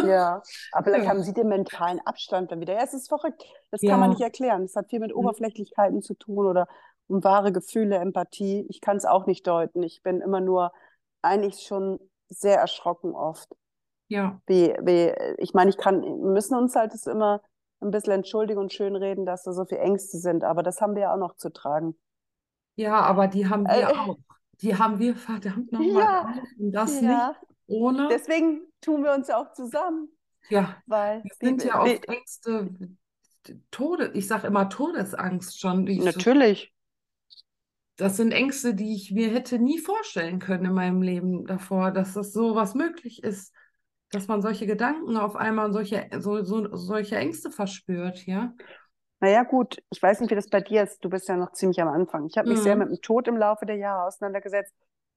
[0.00, 1.08] Ja, aber vielleicht Ja.
[1.08, 2.74] haben Sie den mentalen Abstand dann wieder.
[2.74, 3.42] Ja, es ist verrückt.
[3.70, 4.10] Das kann man Ja.
[4.10, 4.62] nicht erklären.
[4.62, 5.14] Es hat viel mit Mhm.
[5.14, 6.68] Oberflächlichkeiten zu tun oder
[7.08, 8.64] um wahre Gefühle, Empathie.
[8.68, 9.82] Ich kann es auch nicht deuten.
[9.82, 10.72] Ich bin immer nur
[11.22, 11.98] eigentlich schon
[12.28, 13.48] sehr erschrocken oft.
[14.08, 17.42] Ja, Wie, wie, ich meine, ich kann, wir müssen uns halt das immer
[17.80, 20.42] ein bisschen entschuldigen und schönreden, dass da so viele Ängste sind.
[20.44, 21.96] Aber das haben wir ja auch noch zu tragen.
[22.76, 24.18] ja, aber die haben wir Äh, auch.
[24.60, 26.34] Die haben wir verdammt nochmal Ja.
[26.58, 27.28] Und das ja.
[27.30, 28.08] nicht ohne.
[28.10, 30.08] Deswegen tun wir uns ja auch zusammen,
[30.48, 32.70] Ja, weil das sind ja oft Ängste,
[33.70, 35.86] Tode, ich sage immer Todesangst schon.
[35.86, 36.72] Ich so, natürlich.
[37.96, 42.14] das sind Ängste, die ich mir hätte nie vorstellen können in meinem Leben davor, dass
[42.14, 43.52] das so was möglich ist,
[44.10, 48.52] dass man solche Gedanken auf einmal und solche, so, so, solche Ängste verspürt, ja.
[49.20, 51.04] Naja, gut, ich weiß nicht, wie das bei dir ist.
[51.04, 52.26] Du bist ja noch ziemlich am Anfang.
[52.26, 52.80] Ich habe mich sehr Mhm.
[52.80, 54.72] mit dem Tod im Laufe der Jahre auseinandergesetzt.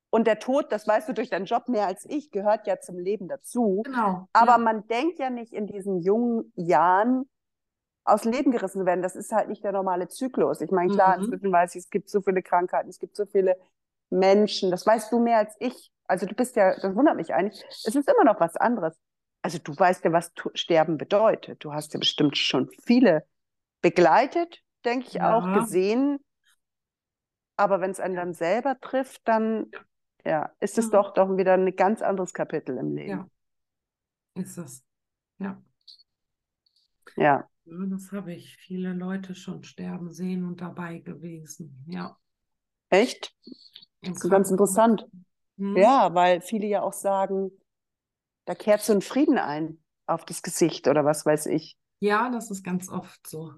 [0.09, 2.97] Und der Tod, das weißt du durch deinen Job mehr als ich, gehört ja zum
[2.97, 3.83] Leben dazu.
[3.85, 4.27] Genau.
[4.33, 4.57] Aber ja.
[4.57, 7.29] man denkt ja nicht in diesen jungen Jahren
[8.03, 9.03] aus Leben gerissen zu werden.
[9.03, 10.61] Das ist halt nicht der normale Zyklus.
[10.61, 11.25] Ich meine, klar, Mhm.
[11.25, 13.55] inzwischen weiß ich, es gibt so viele Krankheiten, es gibt so viele
[14.09, 14.71] Menschen.
[14.71, 15.90] Das weißt du mehr als ich.
[16.11, 17.63] Also du bist ja, das wundert mich eigentlich.
[17.69, 18.99] Es ist immer noch was anderes.
[19.41, 21.63] Also du weißt ja, was Sterben bedeutet.
[21.63, 23.25] Du hast ja bestimmt schon viele
[23.81, 25.59] begleitet, denke ich auch, Ja.
[25.61, 26.19] gesehen.
[27.55, 29.67] Aber wenn es einen dann selber trifft, dann
[30.25, 30.91] ja, ist es Mhm.
[30.91, 33.09] doch doch wieder ein ganz anderes Kapitel im Leben.
[33.09, 33.29] Ja,
[34.35, 34.83] ist es.
[35.39, 35.61] Ja.
[37.15, 37.47] Ja.
[37.63, 41.85] Ja, das habe ich viele Leute schon sterben sehen und dabei gewesen.
[41.87, 42.17] Ja.
[42.89, 43.33] Echt?
[44.01, 45.07] Das ist ganz interessant.
[45.61, 45.77] Mhm.
[45.77, 47.51] Ja, weil viele ja auch sagen,
[48.45, 51.77] da kehrt so ein Frieden ein auf das Gesicht oder was weiß ich.
[51.99, 53.53] Ja, das ist ganz oft so.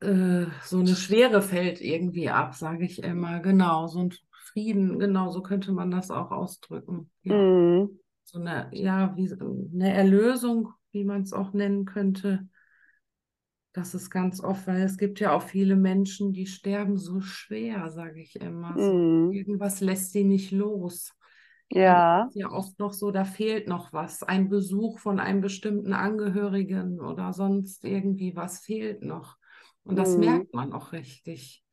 [0.00, 3.40] Äh, so eine Schwere fällt irgendwie ab, sage ich immer.
[3.40, 7.10] Genau, so ein Frieden, genau, so könnte man das auch ausdrücken.
[7.22, 7.34] Ja.
[7.34, 8.00] Mhm.
[8.24, 12.48] So eine, ja, wie eine Erlösung, wie man es auch nennen könnte.
[13.76, 17.90] Das ist ganz oft, weil es gibt ja auch viele Menschen, die sterben so schwer,
[17.92, 18.82] sage ich immer.
[18.82, 19.30] Mhm.
[19.30, 21.12] irgendwas lässt sie nicht los.
[21.70, 22.32] Ja.
[22.34, 24.22] Ja oft noch so, da fehlt noch was.
[24.22, 29.36] Ein Besuch von einem bestimmten Angehörigen oder sonst irgendwie was fehlt noch.
[29.84, 30.16] Und das Mhm.
[30.16, 31.64] merkt man auch richtig.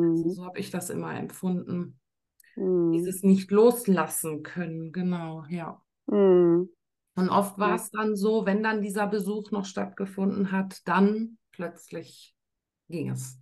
[0.00, 0.30] Also Mhm.
[0.30, 2.00] so habe ich das immer empfunden.
[2.56, 3.12] Mhm.
[3.12, 5.82] Dieses nicht loslassen können, genau, ja.
[7.18, 7.74] Und oft war Ja.
[7.74, 12.36] es dann so, wenn dann dieser Besuch noch stattgefunden hat, dann plötzlich
[12.88, 13.40] ging es.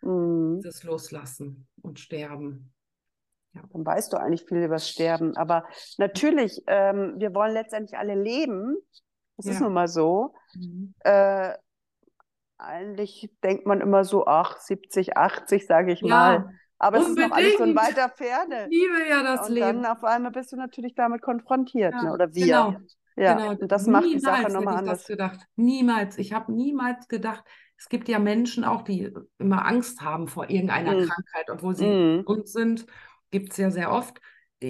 [0.00, 0.60] Mhm.
[0.62, 2.72] Dieses Loslassen und Sterben.
[3.52, 5.36] Dann weißt du eigentlich viel über das Sterben.
[5.36, 5.64] Aber
[5.98, 8.76] natürlich, ähm, wir wollen letztendlich alle leben.
[9.36, 9.64] Das ist Ja.
[9.64, 10.34] nun mal so.
[10.54, 10.94] Mhm.
[11.00, 11.52] Äh,
[12.56, 16.54] eigentlich denkt man immer so, ach, 70, 80, sage ich Ja, mal.
[16.78, 17.76] Aber es ist noch alles so in Unbedingt.
[17.76, 18.70] weiter Ich Ferne.
[18.70, 19.82] liebe ja das Und Leben.
[19.82, 22.08] dann auf einmal bist du natürlich damit konfrontiert, ne?
[22.08, 22.46] Ja, oder wir.
[22.46, 22.80] genau.
[23.16, 25.06] Ja, Genau, und das macht die Sache nochmal ich das anders.
[25.06, 25.40] gedacht.
[25.56, 26.18] Niemals.
[26.18, 27.44] Ich habe niemals gedacht,
[27.76, 30.98] es gibt ja Menschen auch, die immer Angst haben vor irgendeiner Mm.
[30.98, 32.24] Krankheit, obwohl sie Mm.
[32.26, 32.86] gesund sind.
[33.30, 34.20] Gibt es ja sehr oft.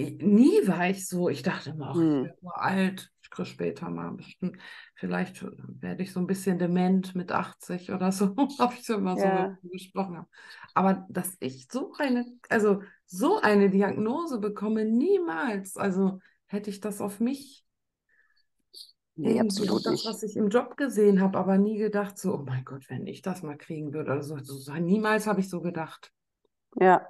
[0.01, 1.29] Nie war ich so.
[1.29, 2.23] Ich dachte immer, ach, ich Mm.
[2.23, 3.11] werde nur alt.
[3.21, 4.57] Ich kriege später mal bestimmt,
[4.95, 5.43] vielleicht
[5.81, 8.35] werde ich so ein bisschen dement mit 80 oder so.
[8.59, 9.57] Habe ich so immer so Ja.
[9.63, 10.17] gesprochen.
[10.17, 10.27] Habe.
[10.73, 15.77] Aber dass ich so eine, also so eine Diagnose bekomme, niemals.
[15.77, 17.65] Also hätte ich das auf mich
[19.17, 20.05] Nee, absolut das, nicht.
[20.05, 23.21] was ich im Job gesehen habe, aber nie gedacht, so, oh mein Gott, wenn ich
[23.21, 24.37] das mal kriegen würde oder so.
[24.39, 26.11] so niemals habe ich so gedacht.
[26.79, 27.07] Ja.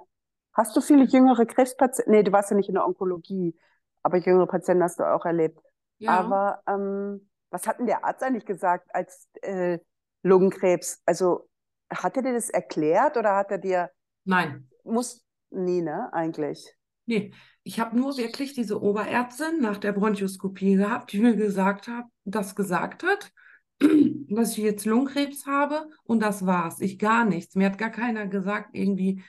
[0.56, 2.12] Hast du viele jüngere Krebspatienten?
[2.12, 3.54] Nee, du warst ja nicht in der Onkologie,
[4.02, 5.60] aber jüngere Patienten hast du auch erlebt.
[5.98, 9.78] Ja, Aber ähm, was hat denn der Arzt eigentlich gesagt als äh,
[10.22, 11.02] Lungenkrebs?
[11.04, 11.48] Also
[11.90, 13.90] hat er dir das erklärt oder hat er dir,
[14.24, 16.74] nein, muss, nee, ne, eigentlich.
[17.04, 17.32] nee.
[17.62, 22.54] Ich habe nur wirklich diese Oberärztin nach der Bronchoskopie gehabt, die mir gesagt hat, das
[22.54, 23.32] gesagt hat,
[23.80, 26.80] dass ich jetzt Lungenkrebs habe und das war's.
[26.80, 27.56] Ich gar nichts.
[27.56, 29.22] Mir hat gar keiner gesagt, irgendwie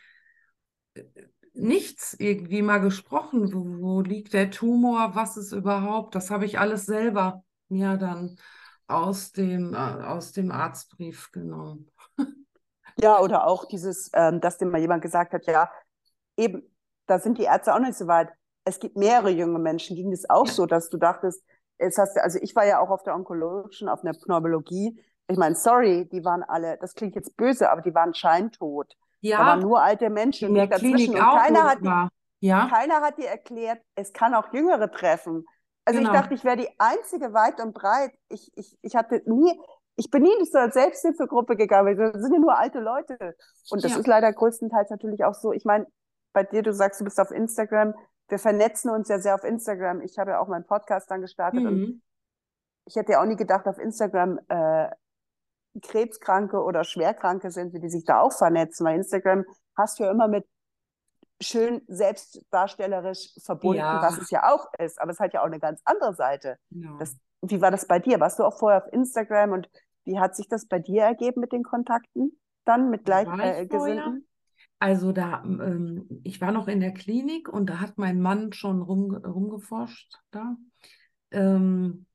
[1.53, 3.53] nichts irgendwie mal gesprochen.
[3.53, 5.15] Wo, wo liegt der Tumor?
[5.15, 6.15] Was ist überhaupt?
[6.15, 8.37] Das habe ich alles selber mir dann
[8.87, 11.91] aus dem, äh, aus dem Arztbrief genommen.
[12.99, 15.69] Ja, oder auch dieses, ähm, dass dir mal jemand gesagt hat, ja,
[16.35, 16.63] eben,
[17.05, 18.29] da sind die Ärzte auch nicht so weit.
[18.63, 21.43] Es gibt mehrere junge Menschen, ging das auch so, dass du dachtest,
[21.77, 24.99] jetzt hast du, also ich war ja auch auf der onkologischen, auf einer Pneumologie.
[25.27, 28.95] Ich meine, sorry, die waren alle, das klingt jetzt böse, aber die waren scheintot.
[29.21, 30.95] Da waren Ja, nur alte Menschen in und der ich dazwischen.
[30.95, 31.87] Klinik Und auch, keiner hat, ich die.
[32.39, 35.45] Ja, keiner hat dir erklärt, es kann auch Jüngere treffen.
[35.85, 36.19] Also ich genau.
[36.19, 38.11] dachte, ich wäre die einzige weit und breit.
[38.29, 39.59] Ich, ich, ich hatte nie,
[39.95, 43.17] ich bin nie in so eine Selbsthilfegruppe gegangen, weil das sind ja nur alte Leute.
[43.71, 43.99] Und das Ja.
[43.99, 45.51] ist leider größtenteils natürlich auch so.
[45.53, 45.87] Ich meine,
[46.33, 47.95] bei dir, du sagst, du bist auf Instagram.
[48.27, 50.01] Wir vernetzen uns ja sehr auf Instagram.
[50.01, 52.01] Ich habe ja auch meinen Podcast dann gestartet und Mhm.
[52.85, 54.89] ich hätte ja auch nie gedacht, auf Instagram äh,
[55.81, 58.85] Krebskranke oder Schwerkranke sind, wie die sich da auch vernetzen.
[58.85, 60.45] Weil Instagram hast du ja immer mit
[61.41, 64.01] schön selbstdarstellerisch verbunden, Ja.
[64.01, 64.99] was es ja auch ist.
[64.99, 66.57] Aber es hat ja auch eine ganz andere Seite.
[66.71, 66.97] Genau.
[66.97, 68.19] Das, wie war das bei dir?
[68.19, 69.69] Warst du auch vorher auf Instagram und
[70.05, 73.05] wie hat sich das bei dir ergeben mit den Kontakten dann mit?
[73.05, 74.27] Gleichgesinnten?
[74.79, 78.81] Also da, ähm, ich war noch in der Klinik und da hat mein Mann schon
[78.81, 80.55] rum, rumgeforscht da
[81.31, 82.06] ähm,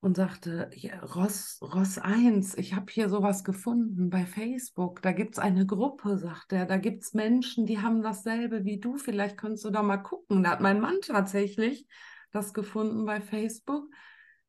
[0.00, 5.02] und sagte, ja, Ross, Ross 1, ich habe hier sowas gefunden bei Facebook.
[5.02, 6.64] Da gibt es eine Gruppe, sagt er.
[6.64, 8.96] Da gibt es Menschen, die haben dasselbe wie du.
[8.96, 10.42] Vielleicht kannst du da mal gucken.
[10.42, 11.86] Da hat mein Mann tatsächlich
[12.32, 13.84] das gefunden bei Facebook.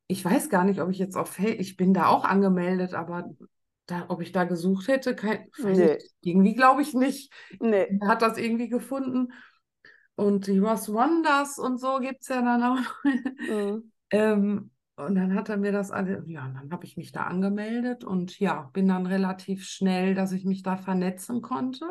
[0.08, 3.30] Ich weiß gar nicht, ob ich jetzt auf Facebook, ich bin da auch angemeldet, aber
[3.88, 5.97] da, ob ich da gesucht hätte, kein, Nee.
[6.22, 7.34] irgendwie glaube ich nicht.
[7.60, 7.97] Nee.
[7.99, 9.34] Er hat das irgendwie gefunden.
[10.16, 13.04] Und die Ross Wonders und so gibt es ja dann auch.
[13.49, 13.91] Mhm.
[14.14, 14.70] Ähm,
[15.06, 18.04] und dann hat er mir das alle, ja, und dann habe ich mich da angemeldet
[18.04, 21.86] und ja, bin dann relativ schnell, dass ich mich da vernetzen konnte.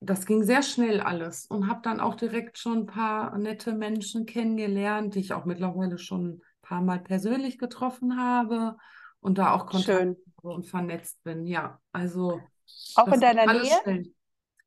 [0.00, 4.26] Das ging sehr schnell alles und habe dann auch direkt schon ein paar nette Menschen
[4.26, 8.76] kennengelernt, die ich auch mittlerweile schon ein paar Mal persönlich getroffen habe
[9.20, 11.46] und da auch Kontakt und vernetzt bin.
[11.46, 12.40] Ja, also
[12.94, 13.78] Auch in deiner Nähe?
[13.82, 14.12] schnell.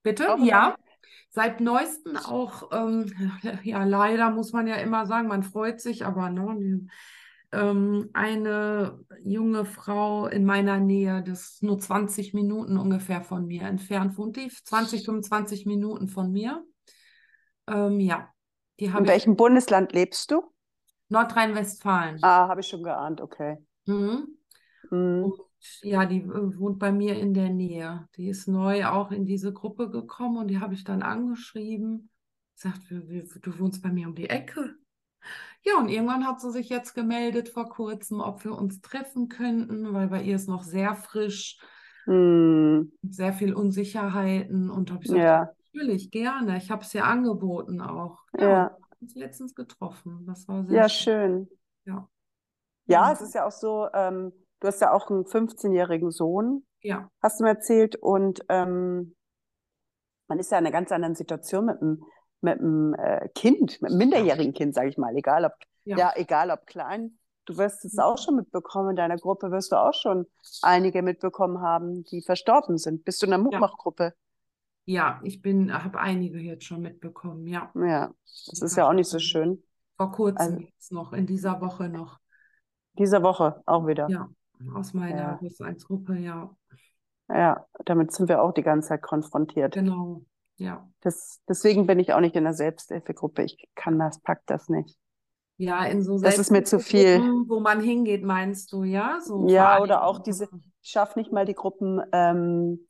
[0.02, 0.34] Bitte?
[0.34, 0.76] Auch Ja.
[1.30, 3.12] Seit neuestem auch, ähm,
[3.64, 6.88] ja, leider muss man ja immer sagen, man freut sich, aber ne,
[7.52, 13.64] ähm, eine junge Frau in meiner Nähe, das ist nur 20 Minuten ungefähr von mir
[13.64, 16.64] entfernt, wohnt die 20, 25 Minuten von mir.
[17.68, 18.30] Ähm, ja,
[18.80, 20.44] die In habe ich welchem Bundesland lebst du?
[21.10, 22.20] Nordrhein-Westfalen.
[22.22, 23.58] Ah, habe ich schon geahnt, okay.
[23.86, 24.38] Mhm.
[24.92, 25.34] Mhm.
[25.82, 28.08] Ja, die äh, wohnt bei mir in der Nähe.
[28.16, 32.10] Die ist neu auch in diese Gruppe gekommen und die habe ich dann angeschrieben.
[32.56, 34.76] Sagt, "Wir- wir- du wohnst bei mir um die Ecke.
[35.64, 39.94] Ja, und irgendwann hat sie sich jetzt gemeldet vor kurzem, ob wir uns treffen könnten,
[39.94, 41.60] weil bei ihr ist noch sehr frisch,
[42.06, 42.92] Mhm.
[43.02, 44.70] sehr viel Unsicherheiten.
[44.70, 46.58] Und habe ich gesagt, Ja, natürlich, gerne.
[46.58, 48.24] Ich habe es ihr angeboten auch.
[48.40, 50.26] Ja, und wir ja, haben uns letztens getroffen.
[50.26, 51.48] Das war sehr ja, schön.
[51.48, 51.58] schön.
[51.86, 52.10] Ja,
[52.86, 56.66] Ja, ja, es ist ja auch so, ähm, du hast ja auch einen 15-jährigen Sohn,
[56.82, 59.16] ja, hast du mir erzählt, und ähm,
[60.28, 62.04] man ist ja in einer ganz anderen Situation mit einem,
[62.42, 65.54] mit einem äh, Kind, mit einem minderjährigen Kind, sage ich mal, egal ob,
[65.86, 65.98] ja.
[65.98, 67.18] ja, egal ob klein.
[67.46, 70.26] Du wirst es auch schon mitbekommen, in deiner Gruppe wirst du auch schon
[70.62, 73.06] einige mitbekommen haben, die verstorben sind.
[73.06, 73.44] Bist du in der Ja.
[73.44, 74.14] Mutmachgruppe?
[74.86, 77.72] Ja, ich bin, habe einige jetzt schon mitbekommen, ja.
[77.76, 78.12] Ja,
[78.50, 79.64] das ist ja auch nicht so schön.
[79.98, 82.20] Vor kurzem Also noch, in dieser Woche noch.
[82.98, 84.10] diese Woche auch wieder.
[84.10, 84.30] Ja,
[84.74, 86.56] aus meiner Ja, Plus-1-Gruppe, ja.
[87.30, 89.76] Ja, damit sind wir auch die ganze Zeit konfrontiert.
[89.76, 90.24] Genau,
[90.58, 90.88] ja.
[91.02, 93.44] Das, deswegen bin ich auch nicht in der Selbsthilfegruppe.
[93.44, 94.98] Ich kann das, pack das nicht.
[95.58, 97.22] Ja, in so Das ist mir zu viel.
[97.22, 99.20] Selbsthilfegruppen, wo man hingeht, meinst du, ja?
[99.22, 100.48] So Ja, oder auch diese,
[100.82, 102.88] ich schaffe nicht mal die Gruppen, ähm,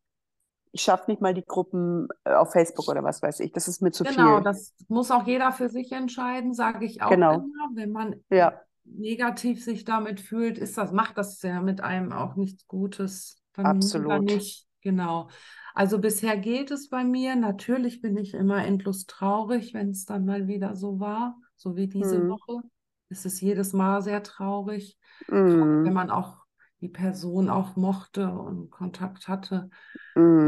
[0.72, 3.52] ich schaffe nicht mal die Gruppen äh, auf Facebook oder was weiß ich.
[3.54, 4.44] Das ist mir zu Genau, viel.
[4.44, 7.34] das muss auch jeder für sich entscheiden, sage ich auch Genau.
[7.34, 7.70] immer.
[7.74, 8.62] Wenn man Ja,
[8.96, 13.42] negativ sich damit fühlt, ist das, macht das ja mit einem auch nichts Gutes.
[13.54, 14.24] Dann absolut.
[14.24, 14.68] nicht.
[14.82, 15.30] Genau.
[15.74, 17.36] Also bisher geht es bei mir.
[17.36, 21.88] Natürlich bin ich immer endlos traurig, wenn es dann mal wieder so war, so wie
[21.88, 22.28] diese Hm.
[22.28, 22.62] Woche.
[23.10, 24.98] Es ist jedes Mal sehr traurig,
[25.46, 26.38] gerade wenn man auch
[26.82, 29.70] die Person auch mochte und Kontakt hatte.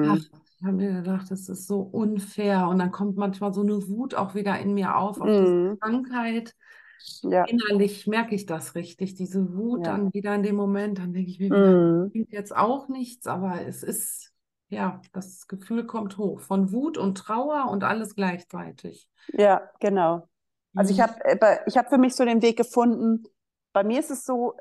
[0.02, 0.30] Ach, mm,
[0.60, 2.68] ich habe mir gedacht, das ist so unfair.
[2.68, 5.78] Und dann kommt manchmal so eine Wut auch wieder in mir auf, auf diese mm,
[5.80, 6.56] Krankheit.
[7.24, 11.00] Ja, Innerlich merke ich das richtig, diese Wut ja, dann wieder in dem Moment.
[11.00, 14.34] Dann denke ich mir mm, bringt jetzt auch nichts, aber es ist,
[14.70, 19.10] ja, das Gefühl kommt hoch von Wut und Trauer und alles gleichzeitig.
[19.28, 20.28] ja, genau.
[20.76, 21.02] Also ich Mhm.
[21.02, 21.14] habe
[21.68, 23.24] ich hab für mich so den Weg gefunden.
[23.74, 24.56] Bei mir ist es so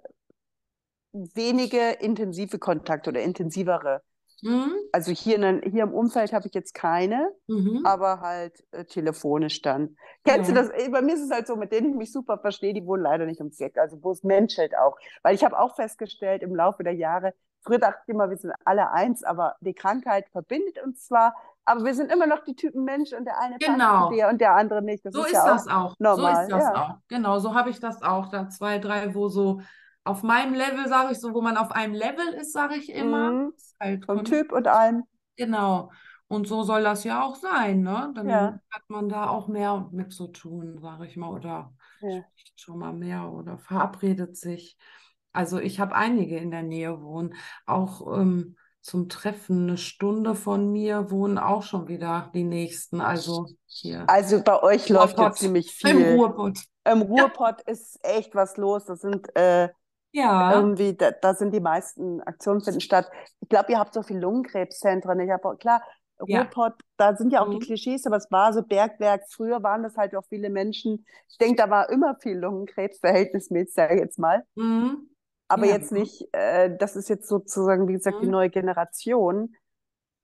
[1.13, 4.03] wenige intensive Kontakte oder intensivere.
[4.43, 4.73] Mhm.
[4.93, 7.83] Also hier, in, hier im Umfeld habe ich jetzt keine, Mhm.
[7.85, 9.97] aber halt äh, telefonisch dann.
[10.25, 10.63] Kennst du Ja.
[10.63, 10.71] das?
[10.71, 13.03] Äh, Bei mir ist es halt so, mit denen ich mich super verstehe, die wohnen
[13.03, 14.97] leider nicht ums Eck, also wo es menschelt auch.
[15.23, 18.53] Weil ich habe auch festgestellt im Laufe der Jahre, früher dachte ich immer, wir sind
[18.65, 21.35] alle eins, aber die Krankheit verbindet uns zwar,
[21.65, 24.11] aber wir sind immer noch die Typen Mensch und der eine passt zu Genau.
[24.11, 25.05] dir und der andere nicht.
[25.05, 26.17] Das So ist ist ja das auch auch.
[26.17, 26.75] So ist das Ja.
[26.75, 26.95] auch.
[27.09, 28.29] Genau, so habe ich das auch.
[28.29, 29.61] Da zwei, drei, wo so
[30.09, 33.31] auf meinem Level, sage ich so, wo man auf einem Level ist, sage ich immer.
[33.31, 33.53] Mhm.
[33.81, 35.05] Halt Vom Typ und allem.
[35.37, 35.91] Genau.
[36.27, 38.13] Und so soll das ja auch sein, ne?
[38.15, 38.61] Dann Ja.
[38.71, 42.25] hat man da auch mehr mit zu tun, sage ich mal, oder Ja.
[42.37, 44.77] spricht schon mal mehr oder verabredet sich.
[45.33, 47.35] Also ich habe einige in der Nähe wohnen,
[47.67, 53.01] auch ähm, zum Treffen eine Stunde von mir wohnen auch schon wieder die nächsten.
[53.01, 56.15] Also hier Also bei euch läuft jetzt ziemlich im viel.
[56.15, 56.59] Ruhrpott.
[56.85, 58.87] Im Ruhrpott ist echt was los.
[58.87, 59.69] Das sind äh,
[60.21, 63.11] Ja, irgendwie, da, da sind die meisten Aktionen finden statt.
[63.41, 65.21] Ich glaube, ihr habt so viele Lungenkrebszentren.
[65.21, 65.83] Ich habe klar,
[66.27, 66.45] ja.
[66.45, 67.61] Ruhrpott, da sind ja auch die Mhm.
[67.61, 69.25] Klischees, aber es war so Bergwerk.
[69.31, 71.07] Früher waren das halt auch viele Menschen.
[71.31, 74.45] Ich denke, da war immer viel Lungenkrebs, verhältnismäßig, sage ich jetzt mal.
[74.57, 75.09] Mhm.
[75.49, 75.73] Aber Ja.
[75.73, 78.33] jetzt nicht, äh, das ist jetzt sozusagen, wie gesagt, die Mhm.
[78.33, 79.55] neue Generation,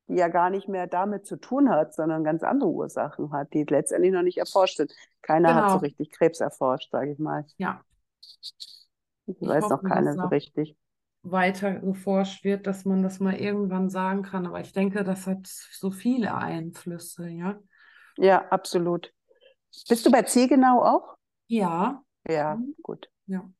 [0.09, 3.65] die ja gar nicht mehr damit zu tun hat, sondern ganz andere Ursachen hat, die
[3.65, 4.93] letztendlich noch nicht erforscht sind.
[5.23, 5.81] Keiner hat so Genau.
[5.81, 7.47] richtig Krebs erforscht, sage ich mal.
[7.59, 7.85] Ja,
[9.27, 10.77] Ich ich weiß noch hoffe, keiner dass so richtig.
[11.23, 14.47] weiter geforscht wird, dass man das mal irgendwann sagen kann.
[14.47, 17.59] Aber ich denke, das hat so viele Einflüsse, ja.
[18.17, 19.13] Ja, absolut.
[19.89, 21.17] Bist du bei Ziegenau auch?
[21.49, 22.75] Ja, Ja, Mhm.
[22.83, 23.09] gut.
[23.27, 23.51] ja,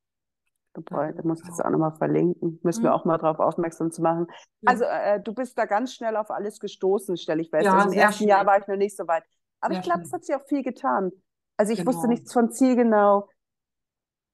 [1.11, 1.65] ich musst das auch.
[1.65, 2.59] auch nochmal verlinken.
[2.63, 2.95] Müssen wir Mhm.
[2.95, 4.27] auch mal darauf aufmerksam zu machen.
[4.61, 7.73] Ja, Also, äh, du bist da ganz schnell auf alles gestoßen, stelle ich fest.
[7.73, 9.25] ja, Also im ersten Jahr schnell, war ich noch nicht so weit.
[9.61, 11.13] Aber ich sehr glaube, es hat sich auch viel getan.
[11.57, 12.09] Also ich wusste Genau.
[12.09, 13.29] nichts von Zielgenau.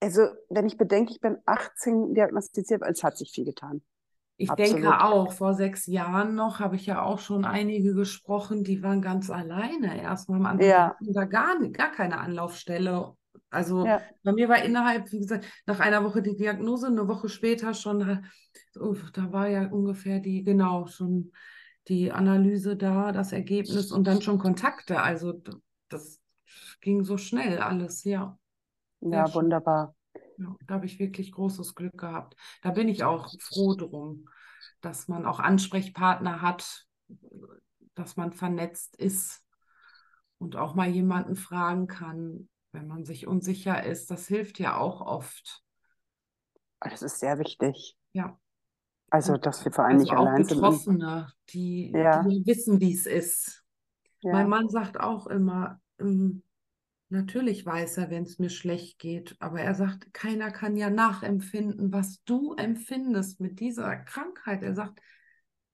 [0.01, 3.83] Also, wenn ich bedenke, ich bin 18 diagnostiziert, es hat sich viel getan.
[4.39, 5.29] Ich denke Absolut.
[5.29, 9.29] auch, vor sechs Jahren noch habe ich ja auch schon einige gesprochen, die waren ganz
[9.29, 10.67] alleine erstmal am Anfang.
[10.67, 13.13] Ja, da gar, gar keine Anlaufstelle.
[13.51, 17.29] Also ja, bei mir war innerhalb, wie gesagt, nach einer Woche die Diagnose, eine Woche
[17.29, 18.23] später schon, äh,
[19.13, 21.33] da war ja ungefähr die, genau, schon
[21.89, 25.03] die Analyse da, das Ergebnis und dann schon Kontakte.
[25.03, 25.35] Also
[25.91, 26.19] das
[26.81, 28.39] ging so schnell alles, ja,
[29.01, 29.35] ja, schnell.
[29.35, 29.95] wunderbar.
[30.37, 32.37] Ja, da habe ich wirklich großes Glück gehabt.
[32.63, 34.29] Da bin ich auch froh drum,
[34.81, 36.87] dass man auch Ansprechpartner hat,
[37.95, 39.45] dass man vernetzt ist
[40.39, 44.11] und auch mal jemanden fragen kann, wenn man sich unsicher ist.
[44.11, 45.63] Das hilft ja auch oft.
[46.81, 47.97] Das ist sehr wichtig.
[48.13, 48.39] Ja,
[49.11, 50.57] Also, dass wir vor allem also nicht allein sind.
[50.57, 53.65] Betroffene, die, ja, die wissen, wie es ist.
[54.23, 55.81] Mein ja, Mann sagt auch immer,
[57.11, 61.93] natürlich weiß er, wenn es mir schlecht geht, aber er sagt, keiner kann ja nachempfinden,
[61.93, 64.63] was du empfindest mit dieser Krankheit.
[64.63, 65.01] Er sagt,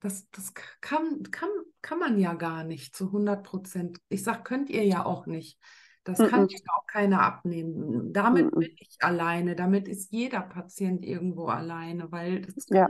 [0.01, 1.49] das, das kann, kann,
[1.83, 3.99] kann man ja gar nicht zu 100 Prozent.
[4.09, 5.59] Ich sage, könnt ihr ja auch nicht.
[6.05, 8.13] Das kann mir auch keiner abnehmen.
[8.13, 9.57] Damit mm, bin ich alleine.
[9.57, 12.89] Damit ist jeder Patient irgendwo alleine, weil das ja,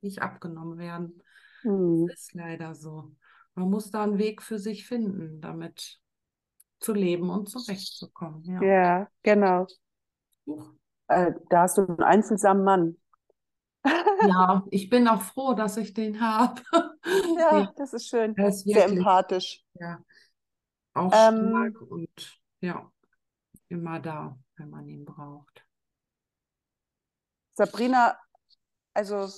[0.00, 1.22] nicht abgenommen werden.
[1.62, 3.12] mm, Das ist leider so.
[3.54, 6.01] Man muss da einen Weg für sich finden, damit
[6.82, 8.44] zu leben und zurechtzukommen.
[8.44, 8.60] Ja.
[8.60, 9.66] ja, genau.
[11.08, 12.96] Äh, da hast du einen einfühlsamen Mann.
[14.20, 16.62] Ja, ich bin auch froh, dass ich den habe.
[17.34, 18.36] Ja, Ja, das ist schön.
[18.36, 19.64] er ist Sehr wirklich empathisch.
[19.74, 20.02] ja,
[20.94, 22.90] auch Ähm, stark und ja,
[23.68, 25.66] immer da, wenn man ihn braucht.
[27.54, 28.18] Sabrina,
[28.94, 29.28] also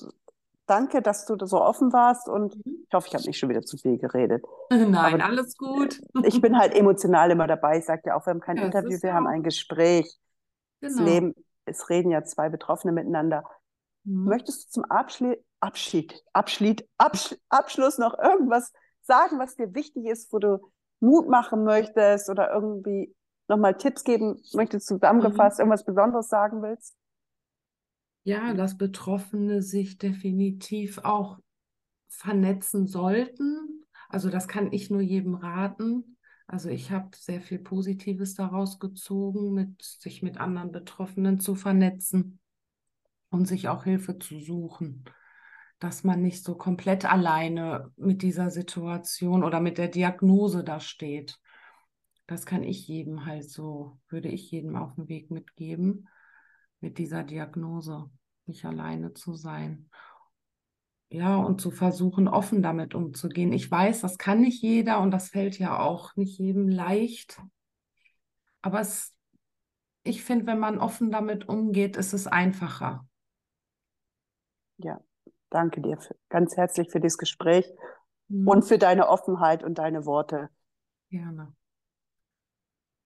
[0.66, 2.84] danke, dass du so offen warst und mhm.
[2.86, 4.44] ich hoffe, ich habe nicht schon wieder zu viel geredet.
[4.70, 6.00] Nein, Aber alles gut.
[6.22, 7.78] ich bin halt emotional immer dabei.
[7.78, 10.18] Ich sage ja auch, wir haben kein ja, Interview, wir ja haben ein Gespräch.
[10.80, 10.96] Genau.
[10.96, 11.34] Das Leben,
[11.66, 13.44] es reden ja zwei Betroffene miteinander.
[14.04, 14.24] Mhm.
[14.24, 20.30] Möchtest du zum Abschli Abschied, Abschied, Absch Abschluss noch irgendwas sagen, was dir wichtig ist,
[20.30, 20.58] wo du
[21.00, 23.14] Mut machen möchtest oder irgendwie
[23.48, 25.62] nochmal Tipps geben möchtest, zusammengefasst, mhm.
[25.62, 26.94] irgendwas Besonderes sagen willst?
[28.24, 31.38] Ja, dass Betroffene sich definitiv auch
[32.08, 33.84] vernetzen sollten.
[34.08, 36.16] Also das kann ich nur jedem raten.
[36.46, 42.38] Also ich habe sehr viel Positives daraus gezogen, mit sich mit anderen Betroffenen zu vernetzen
[43.28, 45.04] und sich auch Hilfe zu suchen,
[45.78, 51.38] dass man nicht so komplett alleine mit dieser Situation oder mit der Diagnose da steht.
[52.26, 56.08] Das kann ich jedem halt so, würde ich jedem auf den Weg mitgeben
[56.84, 58.10] mit dieser Diagnose,
[58.44, 59.88] nicht alleine zu sein.
[61.08, 63.54] Ja, und zu versuchen, offen damit umzugehen.
[63.54, 67.40] Ich weiß, das kann nicht jeder und das fällt ja auch nicht jedem leicht.
[68.60, 69.16] Aber es,
[70.02, 73.08] ich finde, wenn man offen damit umgeht, ist es einfacher.
[74.76, 75.00] Ja,
[75.48, 77.66] danke dir für, ganz herzlich für das Gespräch
[78.28, 78.46] mhm.
[78.46, 80.50] und für deine Offenheit und deine Worte.
[81.08, 81.54] Gerne.